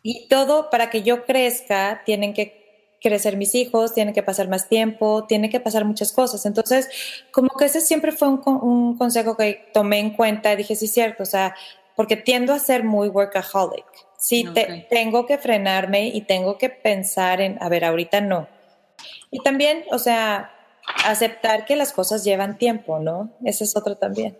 [0.01, 2.65] y todo para que yo crezca tienen que
[3.01, 6.45] crecer mis hijos, tienen que pasar más tiempo, tienen que pasar muchas cosas.
[6.47, 6.89] Entonces,
[7.31, 11.25] como que ese siempre fue un, consejo que tomé en cuenta dije, sí, cierto, o
[11.27, 11.55] sea,
[11.95, 13.85] porque tiendo a ser muy workaholic.
[14.25, 18.47] Sí, te, tengo que frenarme y tengo que pensar en, a ver, ahorita no.
[19.29, 20.51] Y también, o sea,
[21.05, 23.37] aceptar que las cosas llevan tiempo, ¿no?
[23.43, 24.35] Ese es otro también.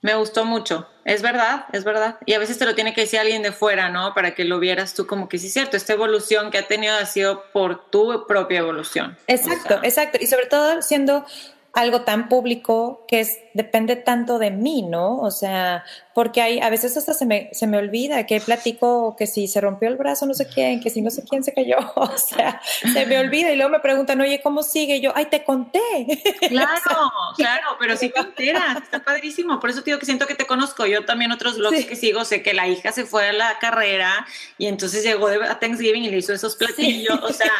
[0.00, 2.16] Me gustó mucho, es verdad, es verdad.
[2.24, 4.14] Y a veces te lo tiene que decir alguien de fuera, ¿no?
[4.14, 6.96] Para que lo vieras tú como que sí es cierto, esta evolución que ha tenido
[6.96, 9.18] ha sido por tu propia evolución.
[9.26, 10.16] Exacto, exacto.
[10.18, 11.26] Y sobre todo siendo
[11.72, 15.20] algo tan público que es, depende tanto de mí, ¿no?
[15.20, 19.26] O sea, porque hay, a veces hasta se me, se me olvida que platico que
[19.26, 21.76] si se rompió el brazo no sé quién, que si no sé quién se cayó,
[21.94, 22.60] o sea,
[22.92, 25.00] se me olvida y luego me preguntan, oye, ¿cómo sigue?
[25.00, 25.80] yo, ay, te conté.
[26.50, 30.34] Claro, claro, pero sí te enteras, está padrísimo, por eso te digo que siento que
[30.34, 33.32] te conozco, yo también otros blogs que sigo, sé que la hija se fue a
[33.32, 34.26] la carrera
[34.58, 37.52] y entonces llegó a Thanksgiving y le hizo esos platillos, o sea,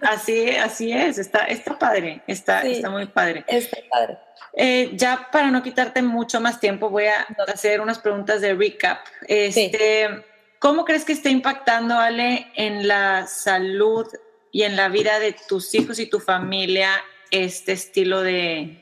[0.00, 3.44] así, así es, está, está padre, está, está muy padre.
[3.46, 4.18] Está padre.
[4.52, 9.04] Eh, ya para no quitarte mucho más tiempo, voy a hacer unas preguntas de recap.
[9.26, 10.24] Este,
[10.58, 14.06] ¿Cómo crees que está impactando, Ale, en la salud
[14.52, 16.90] y en la vida de tus hijos y tu familia
[17.30, 18.80] este estilo de,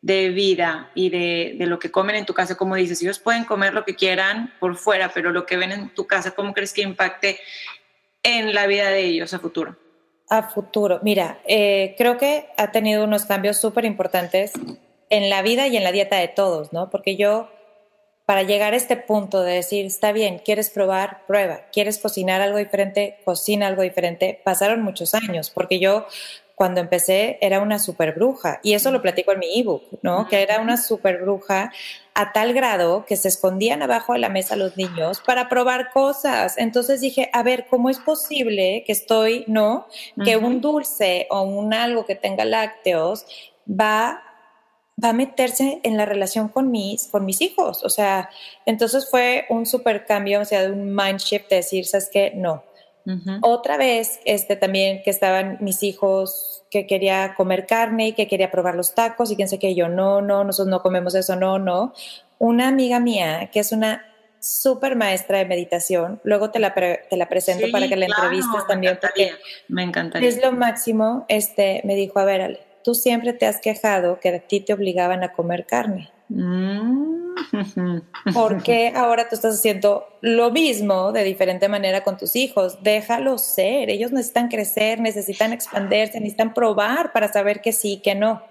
[0.00, 2.56] vida y de, de, lo que comen en tu casa?
[2.56, 5.88] Como dices, ellos pueden comer lo que quieran por fuera, pero lo que ven en
[5.94, 7.40] tu casa, ¿cómo crees que impacte
[8.22, 9.76] en la vida de ellos a futuro?
[10.32, 10.98] A futuro.
[11.02, 14.52] Mira, eh, creo que ha tenido unos cambios súper importantes
[15.10, 16.88] en la vida y en la dieta de todos, ¿no?
[16.88, 17.50] Porque yo,
[18.24, 22.56] para llegar a este punto de decir, está bien, quieres probar, prueba, quieres cocinar algo
[22.56, 26.06] diferente, cocina algo diferente, pasaron muchos años, porque yo
[26.54, 30.28] cuando empecé era una super bruja y eso lo platico en mi ebook, ¿no?
[30.28, 31.72] Que era una super bruja
[32.14, 36.58] a tal grado que se escondían abajo de la mesa los niños para probar cosas.
[36.58, 39.86] Entonces dije, a ver, ¿cómo es posible que estoy, no?
[40.24, 43.26] Que un dulce o un algo que tenga lácteos
[43.68, 44.22] va
[45.02, 47.82] va a meterse en la relación con mis, con mis hijos.
[47.84, 48.30] O sea,
[48.66, 52.32] entonces fue un super cambio, o sea, de un mind shift de decir, ¿sabes qué?
[52.34, 52.62] No.
[53.42, 58.50] Otra vez, este también que estaban mis hijos que quería comer carne y que quería
[58.50, 61.58] probar los tacos y quién sé qué, yo no, no, nosotros no comemos eso, no,
[61.58, 61.92] no.
[62.38, 64.04] una amiga mía que es una
[64.42, 66.20] súper maestra de meditación.
[66.24, 68.98] Luego te la, te la presento para que la entrevistes también.
[69.00, 69.32] porque
[69.68, 70.28] me encantaría.
[70.28, 71.24] Es lo máximo.
[71.28, 74.72] Este, me dijo, a ver, Ale, tú siempre te has quejado que a ti te
[74.72, 76.10] obligaban a comer carne.
[76.34, 77.34] Mm.
[78.34, 82.82] ¿Por qué ahora tú estás haciendo lo mismo de diferente manera con tus hijos?
[82.82, 83.90] Déjalos ser.
[83.90, 88.42] Ellos necesitan crecer, necesitan expandirse, necesitan probar para saber que sí, que no.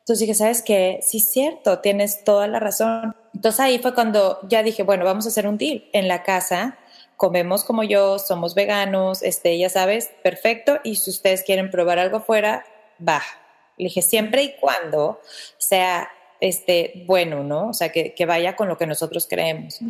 [0.00, 1.00] Entonces dije, ¿sabes qué?
[1.02, 3.14] Sí, cierto, tienes toda la razón.
[3.34, 5.84] Entonces ahí fue cuando ya dije, bueno, vamos a hacer un deal.
[5.92, 6.78] En la casa
[7.16, 10.78] comemos como yo, somos veganos, este, ya sabes, perfecto.
[10.84, 12.64] Y si ustedes quieren probar algo fuera,
[13.06, 13.20] va.
[13.76, 15.20] Le dije, siempre y cuando
[15.58, 16.08] sea
[16.40, 17.68] este, bueno, ¿no?
[17.68, 19.80] O sea, que, vaya con lo que nosotros creemos.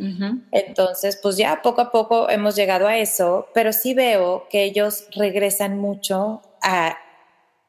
[0.52, 5.06] Entonces, pues ya poco a poco hemos llegado a eso, pero sí veo que ellos
[5.14, 6.98] regresan mucho a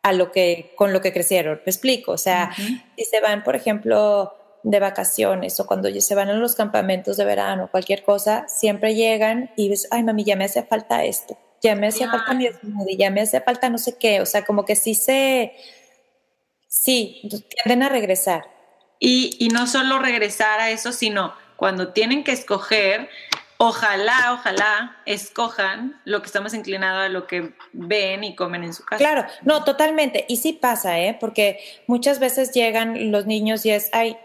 [0.01, 1.61] a lo que, con lo que crecieron.
[1.65, 6.29] Me explico, o sea, si se van, por ejemplo, de vacaciones o cuando se van
[6.29, 10.45] a los campamentos de verano, cualquier cosa, siempre llegan y ves, ay mami, ya me
[10.45, 13.97] hace falta esto, ya me hace falta mi smoothie, ya me hace falta no sé
[13.97, 15.53] qué, o sea, como que sí se,
[16.67, 17.21] sí,
[17.63, 18.58] tienden a regresar.
[18.99, 23.09] Y, y no solo regresar a eso, sino cuando tienen que escoger,
[23.57, 28.73] ojalá, ojalá escojan lo que está más inclinado a lo que ven y comen en
[28.73, 28.99] su casa.
[28.99, 30.25] Claro, no, totalmente.
[30.29, 31.17] Y sí pasa, ¿eh?
[31.19, 34.17] Porque muchas veces llegan los niños y es, ay,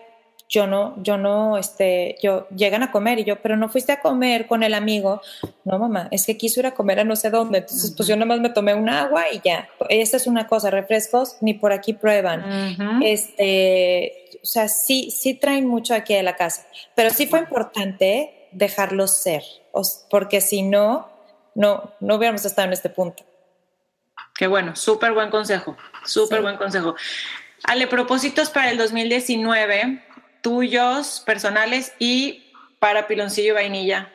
[0.48, 4.00] yo no, yo no, este, yo, llegan a comer y yo, pero no fuiste a
[4.00, 5.20] comer con el amigo.
[5.64, 7.58] No, mamá, es que quiso ir a comer a no sé dónde.
[7.58, 9.68] Entonces, pues yo nomás me tomé un agua y ya.
[9.88, 13.02] Esa es una cosa, refrescos ni por aquí prueban.
[13.02, 16.66] Este, o sea, sí, sí traen mucho aquí a la casa.
[16.94, 19.42] Pero sí fue importante dejarlos ser,
[20.10, 21.10] porque si no,
[21.54, 23.24] no, no hubiéramos estado en este punto.
[24.36, 26.94] Qué bueno, súper buen consejo, súper buen consejo.
[27.62, 30.04] Ale, propósitos para el 2019,
[30.42, 34.12] tuyos, personales y para piloncillo y vainilla,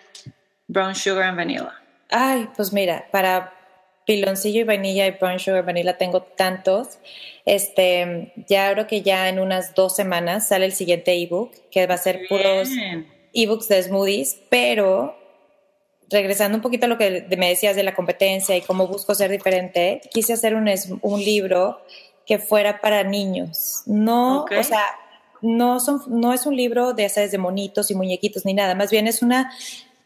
[0.67, 1.73] brown sugar and vanilla.
[2.11, 3.58] Ay, pues mira, para
[4.09, 6.97] piloncillo y vainilla y brown sugar vanilla tengo tantos.
[7.45, 11.93] Este, ya creo que ya en unas dos semanas sale el siguiente ebook que va
[11.93, 12.69] a ser puros
[13.33, 15.15] ebooks de smoothies, pero
[16.09, 19.29] regresando un poquito a lo que me decías de la competencia y cómo busco ser
[19.29, 20.67] diferente, quise hacer un,
[21.03, 21.79] un libro
[22.25, 23.83] que fuera para niños.
[23.85, 24.85] No, o sea,
[25.43, 29.05] no, son, no es un libro de, de monitos y muñequitos ni nada, más bien
[29.05, 29.51] es una,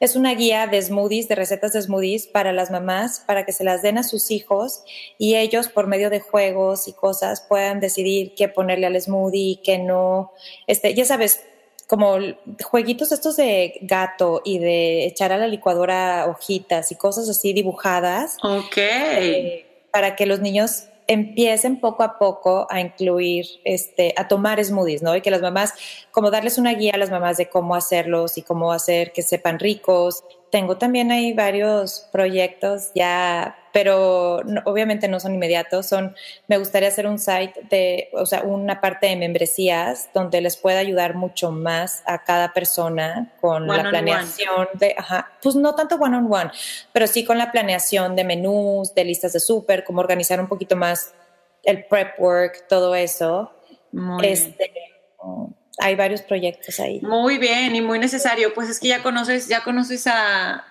[0.03, 3.63] es una guía de smoothies, de recetas de smoothies para las mamás, para que se
[3.63, 4.83] las den a sus hijos
[5.17, 9.77] y ellos por medio de juegos y cosas puedan decidir qué ponerle al smoothie, qué
[9.77, 10.33] no.
[10.67, 11.45] Este, ya sabes,
[11.87, 12.17] como
[12.61, 18.35] jueguitos estos de gato y de echar a la licuadora hojitas y cosas así dibujadas.
[18.43, 18.75] Ok.
[18.75, 25.01] Eh, para que los niños empiecen poco a poco a incluir, este, a tomar smoothies,
[25.01, 25.15] ¿no?
[25.15, 25.73] Y que las mamás,
[26.11, 29.59] como darles una guía a las mamás de cómo hacerlos y cómo hacer que sepan
[29.59, 30.23] ricos.
[30.51, 36.15] Tengo también ahí varios proyectos ya pero obviamente no son inmediatos, son,
[36.47, 40.77] me gustaría hacer un site de, o sea, una parte de membresías donde les pueda
[40.77, 46.15] ayudar mucho más a cada persona con la planeación de, ajá, pues no tanto one
[46.15, 46.51] on one,
[46.93, 50.75] pero sí con la planeación de menús, de listas de súper, cómo organizar un poquito
[50.75, 51.15] más
[51.63, 53.51] el prep work, todo eso.
[54.21, 54.71] este,
[55.79, 56.99] hay varios proyectos ahí.
[57.01, 58.53] Muy bien y muy necesario.
[58.53, 60.65] Pues es que ya conoces, ya conoces a,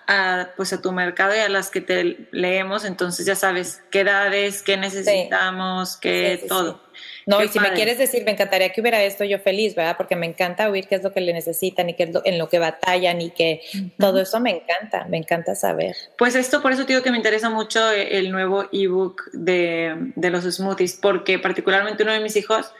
[0.55, 4.63] pues a tu mercado y a las que te leemos, entonces ya sabes qué edades,
[4.63, 6.81] qué necesitamos, qué todo.
[7.25, 9.95] No, y si me quieres decir, me encantaría que hubiera esto, yo feliz, ¿verdad?
[9.97, 12.49] Porque me encanta oír qué es lo que le necesitan y qué es en lo
[12.49, 13.61] que batallan y que
[13.97, 15.95] todo eso me encanta, me encanta saber.
[16.17, 20.43] Pues esto, por eso digo que me interesa mucho el nuevo ebook de, de los
[20.43, 22.71] smoothies, porque particularmente uno de mis hijos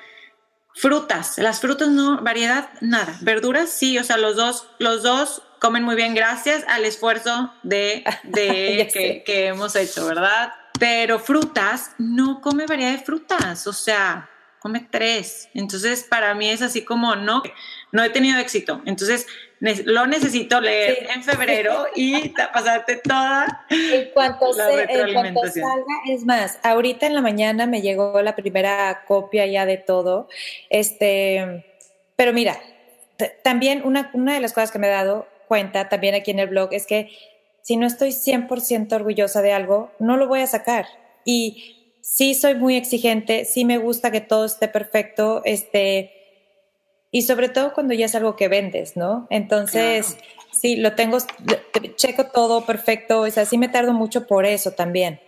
[0.75, 3.15] Frutas, las frutas no, variedad, nada.
[3.21, 8.03] Verduras, sí, o sea, los dos, los dos comen muy bien gracias al esfuerzo de,
[8.23, 10.53] de que, que, hemos hecho, ¿verdad?
[10.79, 15.49] Pero frutas, no come variedad de frutas, o sea, come tres.
[15.53, 17.43] Entonces, para mí es así como, no,
[17.93, 18.81] no he tenido éxito.
[18.85, 19.27] Entonces,
[19.85, 25.95] lo necesito leer en febrero y pasarte toda en cuanto, la en cuanto salga.
[26.09, 30.27] Es más, ahorita en la mañana me llegó la primera copia ya de todo.
[30.69, 31.65] Este,
[32.15, 32.59] pero mira,
[33.43, 36.47] también una, una de las cosas que me he dado cuenta también aquí en el
[36.47, 37.11] blog es que
[37.61, 40.87] si no estoy 100% orgullosa de algo, no lo voy a sacar.
[41.25, 46.22] Y sí soy muy exigente, sí me gusta que todo esté perfecto, este,
[47.13, 49.27] y sobre todo cuando ya es algo que vendes, ¿no?
[49.29, 50.17] Entonces,
[50.51, 51.19] sí, lo tengo,
[51.95, 55.21] checo todo perfecto, o sea, sí me tardo mucho por eso también.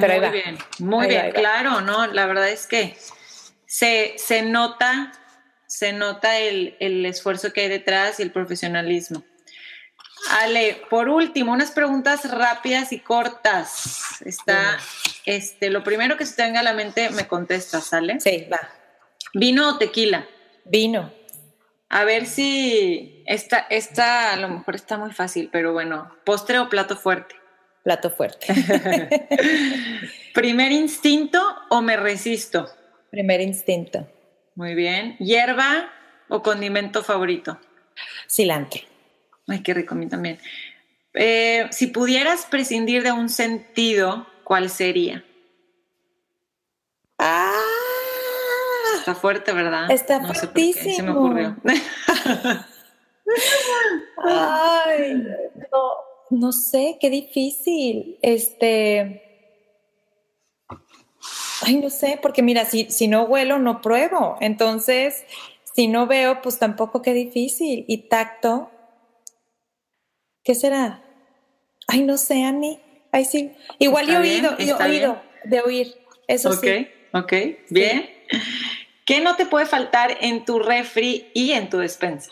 [0.00, 2.06] Pero muy bien, muy bien, claro, ¿no?
[2.06, 2.96] La verdad es que
[3.66, 5.12] se, se nota
[5.66, 9.22] se nota el, el esfuerzo que hay detrás y el profesionalismo.
[10.40, 14.22] Ale, por último, unas preguntas rápidas y cortas.
[14.24, 14.78] Está,
[15.26, 18.20] este, lo primero que se tenga a la mente me contestas, ¿sale?
[18.20, 18.60] Sí, va.
[19.34, 20.26] ¿Vino o tequila?
[20.64, 21.12] Vino.
[21.88, 26.68] A ver si esta, esta a lo mejor está muy fácil, pero bueno, postre o
[26.68, 27.34] plato fuerte.
[27.82, 28.46] Plato fuerte.
[30.34, 32.68] ¿Primer instinto o me resisto?
[33.10, 34.08] Primer instinto.
[34.54, 35.16] Muy bien.
[35.18, 35.90] ¿Hierba
[36.28, 37.58] o condimento favorito?
[38.28, 38.80] Cilantro.
[39.48, 40.38] Ay, qué rico a mí también.
[41.14, 45.24] Eh, si pudieras prescindir de un sentido, ¿cuál sería?
[47.18, 47.52] ¡Ah!
[49.02, 49.90] Está fuerte, ¿verdad?
[49.90, 50.84] Está no fuertísimo.
[50.84, 51.56] Sé se me ocurrió.
[54.24, 55.14] Ay,
[55.72, 55.90] no,
[56.30, 58.20] no sé, qué difícil.
[58.22, 59.20] Este.
[61.62, 64.36] Ay, no sé, porque mira, si, si no huelo, no pruebo.
[64.40, 65.24] Entonces,
[65.74, 67.84] si no veo, pues tampoco qué difícil.
[67.88, 68.70] Y tacto,
[70.44, 71.02] ¿qué será?
[71.88, 72.80] Ay, no sé, Ani.
[73.10, 73.52] Ay, sí.
[73.80, 75.96] Igual he oído, he oído de oír.
[76.28, 76.86] Eso sí.
[77.12, 77.32] Ok, ok,
[77.70, 78.08] bien.
[79.04, 82.30] ¿Qué no te puede faltar en tu refri y en tu despensa?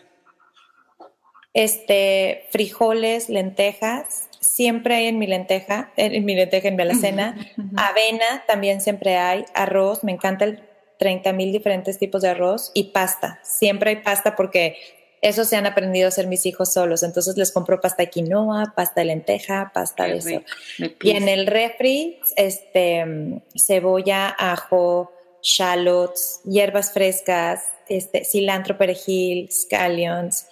[1.53, 7.37] Este, frijoles, lentejas, siempre hay en mi lenteja, en mi lenteja, en mi alacena.
[7.77, 10.63] Avena también siempre hay, arroz, me encanta el
[10.99, 13.41] 30 mil diferentes tipos de arroz y pasta.
[13.43, 14.77] Siempre hay pasta porque
[15.23, 17.03] eso se han aprendido a hacer mis hijos solos.
[17.03, 20.43] Entonces les compro pasta de quinoa, pasta de lenteja, pasta de eso.
[21.03, 25.13] y en el refri, este, cebolla, ajo,
[25.43, 30.47] shallots, hierbas frescas, este, cilantro, perejil, scallions,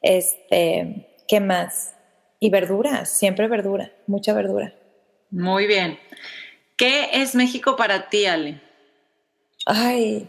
[0.00, 1.94] este, ¿qué más?
[2.40, 4.74] Y verduras, siempre verdura, mucha verdura.
[5.30, 5.98] Muy bien.
[6.76, 8.60] ¿Qué es México para ti, Ale?
[9.66, 10.28] Ay,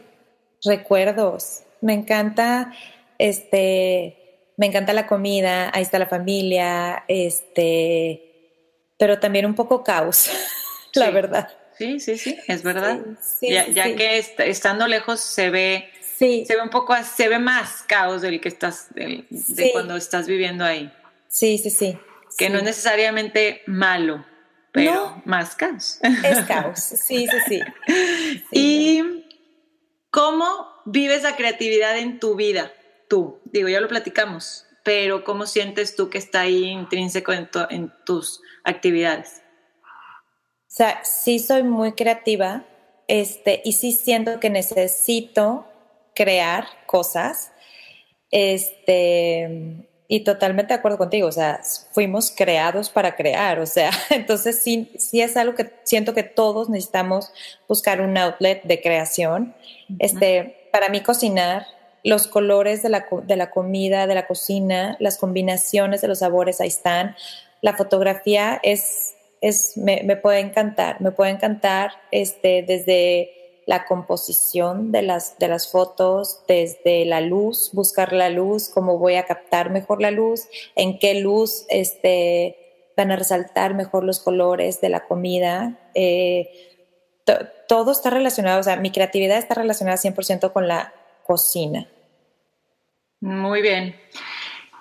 [0.63, 1.63] recuerdos.
[1.81, 2.73] Me encanta,
[3.17, 8.29] este, me encanta la comida, ahí está la familia, este,
[8.97, 10.29] pero también un poco caos,
[10.93, 11.58] la verdad.
[11.79, 12.99] Sí, sí, sí, es verdad.
[13.41, 18.41] ya, que estando lejos se ve, se ve un poco, se ve más caos del
[18.41, 19.25] que estás, de,
[19.71, 20.91] cuando estás viviendo ahí.
[21.29, 21.97] Sí, sí, sí.
[22.37, 24.25] Que no es necesariamente malo,
[24.73, 25.99] pero más caos.
[26.25, 27.61] Es caos, sí, sí, sí.
[28.51, 29.25] ¿Y
[30.11, 32.73] cómo vives la creatividad en tu vida?
[33.07, 37.93] Tú, digo, ya lo platicamos, pero ¿cómo sientes tú que está ahí intrínseco en, en
[38.05, 39.43] tus actividades?
[40.69, 42.63] O sea, sí soy muy creativa
[43.07, 45.65] este, y sí siento que necesito
[46.13, 47.51] crear cosas.
[48.29, 51.61] Este, y totalmente de acuerdo contigo, o sea,
[51.91, 56.69] fuimos creados para crear, o sea, entonces sí, sí es algo que siento que todos
[56.69, 57.31] necesitamos
[57.67, 59.55] buscar un outlet de creación.
[59.97, 61.65] Este, para mí cocinar,
[62.03, 66.61] los colores de la, de la comida, de la cocina, las combinaciones de los sabores,
[66.61, 67.15] ahí están.
[67.61, 75.03] La fotografía es es, me, puede encantar, me puede encantar este, desde la composición de
[75.03, 80.01] las, de las fotos, desde la luz, buscar la luz, cómo voy a captar mejor
[80.01, 85.77] la luz, en qué luz este, van a resaltar mejor los colores de la comida.
[85.93, 86.49] Eh,
[87.67, 91.87] todo está relacionado, o sea, mi creatividad está relacionada 100% con la cocina.
[93.21, 93.95] Muy bien.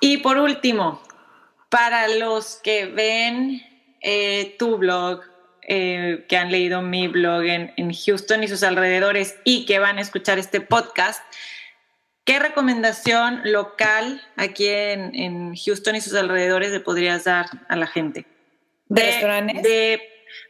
[0.01, 1.03] Y por último,
[1.69, 3.61] para los que ven
[4.01, 5.23] eh, tu blog,
[5.63, 10.01] eh, que han leído mi blog en, Houston y sus alrededores y que van a
[10.01, 11.23] escuchar este podcast,
[12.25, 18.25] ¿qué recomendación local aquí en, Houston y sus alrededores le podrías dar a la gente?
[18.87, 19.63] ¿De, restaurantes?
[19.63, 20.01] De,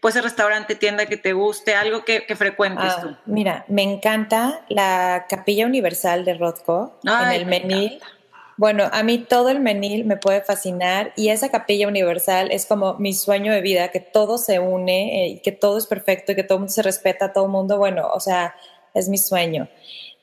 [0.01, 3.16] pues el restaurante, tienda que te guste, algo que, frecuentes ah, tú.
[3.26, 8.01] Mira, me encanta la Capilla Universal de Rothko en el Menil.
[8.59, 12.94] Bueno, a mí todo el menil me puede fascinar y esa capilla universal es como
[12.94, 16.34] mi sueño de vida, que todo se une eh, y que todo es perfecto y
[16.34, 18.56] que todo el mundo se respeta, todo el mundo, bueno, o sea,
[18.94, 19.68] es mi sueño.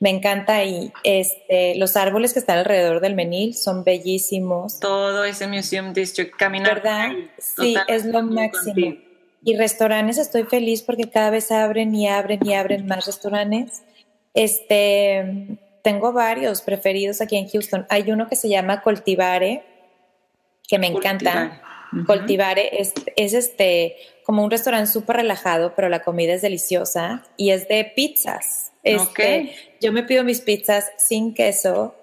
[0.00, 4.80] Me encanta y este, los árboles que están alrededor del menil son bellísimos.
[4.80, 6.74] Todo ese Museum District, caminar.
[6.74, 7.12] ¿Verdad?
[7.38, 8.96] Sí, es lo máximo.
[9.42, 13.82] Y restaurantes, estoy feliz porque cada vez abren y abren y abren más restaurantes.
[14.34, 15.56] Este,
[15.86, 17.86] tengo varios preferidos aquí en Houston.
[17.88, 19.62] Hay uno que se llama Cultivare,
[20.66, 21.62] que me encanta.
[22.08, 27.68] Cultivare es, este como un restaurante súper relajado, pero la comida es deliciosa y es
[27.68, 28.72] de pizzas.
[28.82, 31.94] Este, Yo me pido mis pizzas sin queso,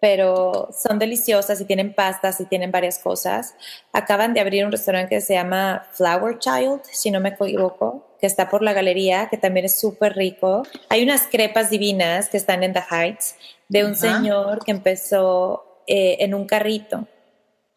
[0.00, 3.54] pero son deliciosas y tienen pastas y tienen varias cosas.
[3.92, 8.26] Acaban de abrir un restaurante que se llama Flower Child, si no me equivoco, que
[8.26, 10.62] está por la galería, que también es súper rico.
[10.88, 13.36] Hay unas crepas divinas que están en The Heights
[13.68, 17.06] de un señor que empezó eh, en un carrito.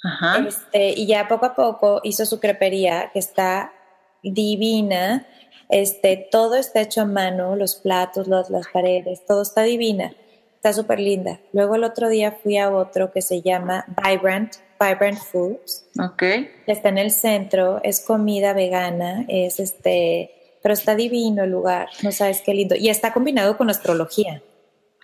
[0.04, 0.46] Ajá.
[0.48, 3.74] Este, y ya poco a poco hizo su crepería que está
[4.24, 5.28] divina.
[5.70, 10.14] Este, todo está hecho a mano, los platos, las paredes, todo está divina.
[10.56, 11.40] Está súper linda.
[11.54, 15.86] Luego el otro día fui a otro que se llama Vibrant, Vibrant Foods.
[16.00, 16.24] Ok.
[16.66, 20.32] Está en el centro, es comida vegana, es este,
[20.64, 22.76] pero está divino el lugar, no sabes qué lindo.
[22.76, 24.42] Y está combinado con astrología.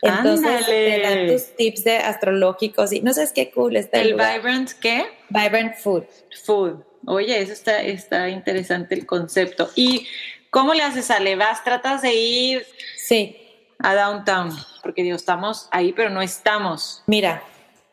[0.02, 4.72] Entonces te dan tus tips de astrológicos y no sabes qué cool está el, Vibrant
[4.80, 5.06] qué?
[5.30, 6.04] Vibrant Food.
[6.44, 6.84] Food.
[7.08, 9.70] Oye, eso está, está interesante el concepto.
[9.76, 10.08] ¿Y
[10.52, 11.36] cómo le haces, Ale?
[11.36, 12.66] ¿Vas, tratas de ir
[12.98, 13.38] sí.
[13.80, 14.52] a Downtown?
[14.84, 17.04] Porque digo, estamos ahí, pero no estamos.
[17.08, 17.42] Mira,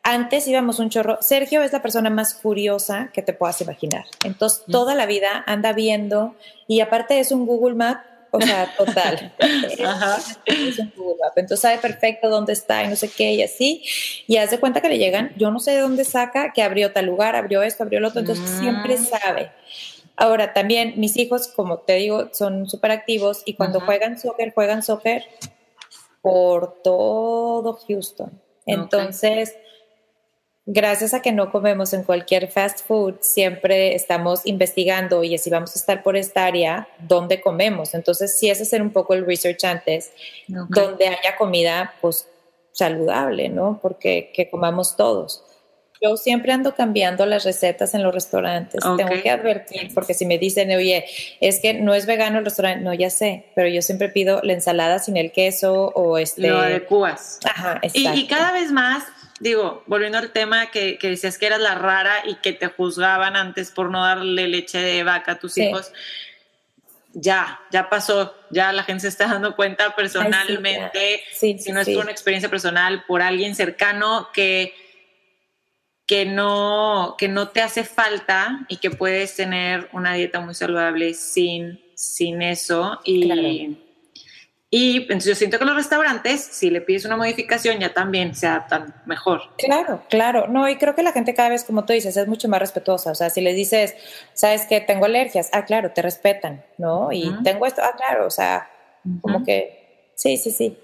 [0.05, 1.19] antes íbamos un chorro.
[1.23, 4.05] Sergio es la persona más curiosa que te puedas imaginar.
[4.23, 4.71] Entonces, mm.
[4.71, 6.37] toda la vida anda viendo
[6.69, 9.33] y aparte es un Google Map, o sea, total.
[9.85, 10.19] Ajá.
[10.45, 11.33] Es un Google Map.
[11.37, 13.83] Entonces, sabe perfecto dónde está y no sé qué y así.
[14.27, 17.07] Y hace cuenta que le llegan, yo no sé de dónde saca, que abrió tal
[17.07, 18.21] lugar, abrió esto, abrió el otro.
[18.21, 19.05] Entonces, siempre mm.
[19.05, 19.53] sabe.
[20.17, 24.83] Ahora, también mis hijos, como te digo, son súper activos y cuando juegan soccer, juegan
[24.83, 25.25] soccer
[26.21, 28.39] por todo Houston.
[28.67, 29.57] Entonces,
[30.67, 35.77] gracias a que no comemos en cualquier fast food, siempre estamos investigando y si vamos
[35.77, 37.95] a estar por esta área, ¿dónde comemos?
[37.95, 40.13] Entonces, sí es hacer un poco el research antes,
[40.49, 42.29] donde haya comida, pues,
[42.73, 43.79] saludable, ¿no?
[43.81, 45.45] Porque que comamos todos.
[46.03, 48.83] Yo siempre ando cambiando las recetas en los restaurantes.
[48.97, 51.07] Tengo que advertir, porque si me dicen, oye,
[51.41, 54.53] es que no es vegano el restaurante, no, ya sé, pero yo siempre pido la
[54.53, 56.49] ensalada sin el queso o este.
[56.49, 57.39] Lo adecuas.
[57.45, 58.19] Ajá, exacto.
[58.19, 59.05] Y, y cada vez más
[59.45, 63.37] digo, volviendo al tema que, que, decías que eras la rara y que te juzgaban
[63.37, 65.93] antes por no darle leche de vaca a tus hijos,
[67.13, 72.05] ya, ya pasó, ya la gente se está dando cuenta personalmente, si no es por
[72.05, 74.75] una experiencia personal, por alguien cercano que,
[76.07, 81.13] que, no, que no te hace falta y que puedes tener una dieta muy saludable
[81.13, 82.99] sin, sin eso.
[83.05, 83.77] Y,
[84.77, 88.49] y entonces yo siento que los restaurantes, si le pides una modificación, ya también se
[88.49, 89.43] adaptan mejor.
[89.57, 90.49] Claro, claro.
[90.49, 93.13] No, y creo que la gente cada vez, como tú dices, es mucho más respetuosa.
[93.13, 93.95] O sea, si le dices,
[94.33, 97.13] sabes que tengo alergias, ah, claro, te respetan, ¿no?
[97.13, 98.69] Y tengo esto, ah, claro, o sea,
[99.21, 100.77] como que, sí, sí, sí.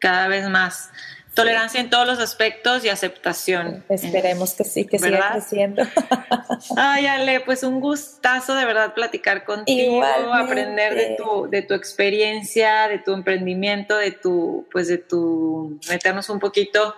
[0.00, 0.90] Cada vez más.
[1.34, 3.84] Tolerancia en todos los aspectos y aceptación.
[3.88, 5.82] Esperemos que sí, que siga creciendo.
[6.76, 12.88] Ay, Ale, pues un gustazo de verdad platicar contigo, aprender de tu, de tu experiencia,
[12.88, 16.96] de tu emprendimiento, de tu, pues de tu, meternos un poquito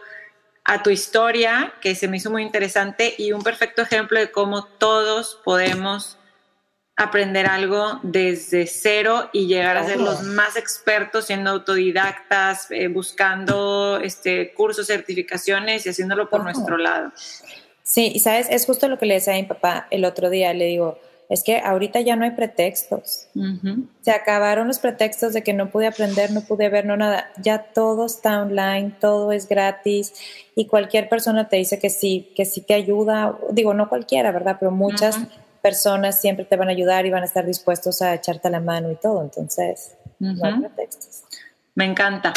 [0.64, 4.64] a tu historia, que se me hizo muy interesante y un perfecto ejemplo de cómo
[4.64, 6.16] todos podemos
[7.02, 13.98] aprender algo desde cero y llegar a ser los más expertos siendo autodidactas, eh, buscando
[14.02, 17.12] este, cursos, certificaciones y haciéndolo por nuestro lado.
[17.82, 20.54] Sí, y sabes, es justo lo que le decía a mi papá el otro día,
[20.54, 20.98] le digo,
[21.32, 23.26] es que ahorita ya no hay pretextos.
[24.02, 27.32] Se acabaron los pretextos de que no pude aprender, no pude ver, no nada.
[27.40, 30.12] Ya todo está online, todo es gratis
[30.54, 33.38] y cualquier persona te dice que sí, que sí te ayuda.
[33.50, 34.58] Digo, no cualquiera, ¿verdad?
[34.60, 35.20] Pero muchas
[35.62, 38.90] personas siempre te van a ayudar y van a estar dispuestos a echarte la mano
[38.90, 39.22] y todo.
[39.22, 41.22] Entonces, no hay pretextos.
[41.74, 42.34] Me encanta.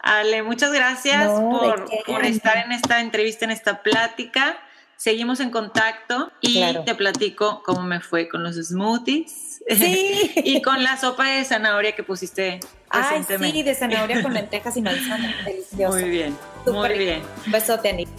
[0.00, 4.56] Ale, muchas gracias por, estar en esta entrevista, en esta plática.
[4.96, 10.96] Seguimos en contacto y te platico cómo me fue con los smoothies y con la
[10.96, 12.58] sopa de zanahoria que pusiste
[12.90, 13.58] recientemente.
[13.58, 15.34] sí, de zanahoria con lentejas y manzana.
[15.44, 15.94] Delicioso.
[15.94, 17.22] Muy bien, muy bien.
[17.46, 18.12] Un besote, Anita.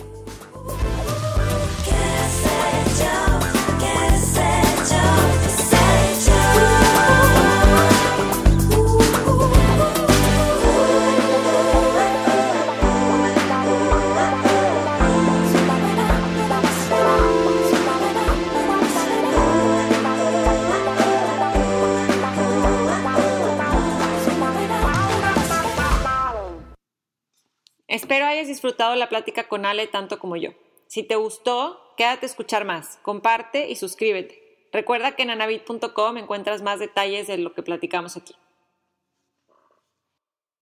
[27.90, 30.52] Espero hayas disfrutado la plática con Ale tanto como yo.
[30.86, 34.68] Si te gustó, quédate a escuchar más, comparte y suscríbete.
[34.72, 38.36] Recuerda que en anabit.com encuentras más detalles de lo que platicamos aquí.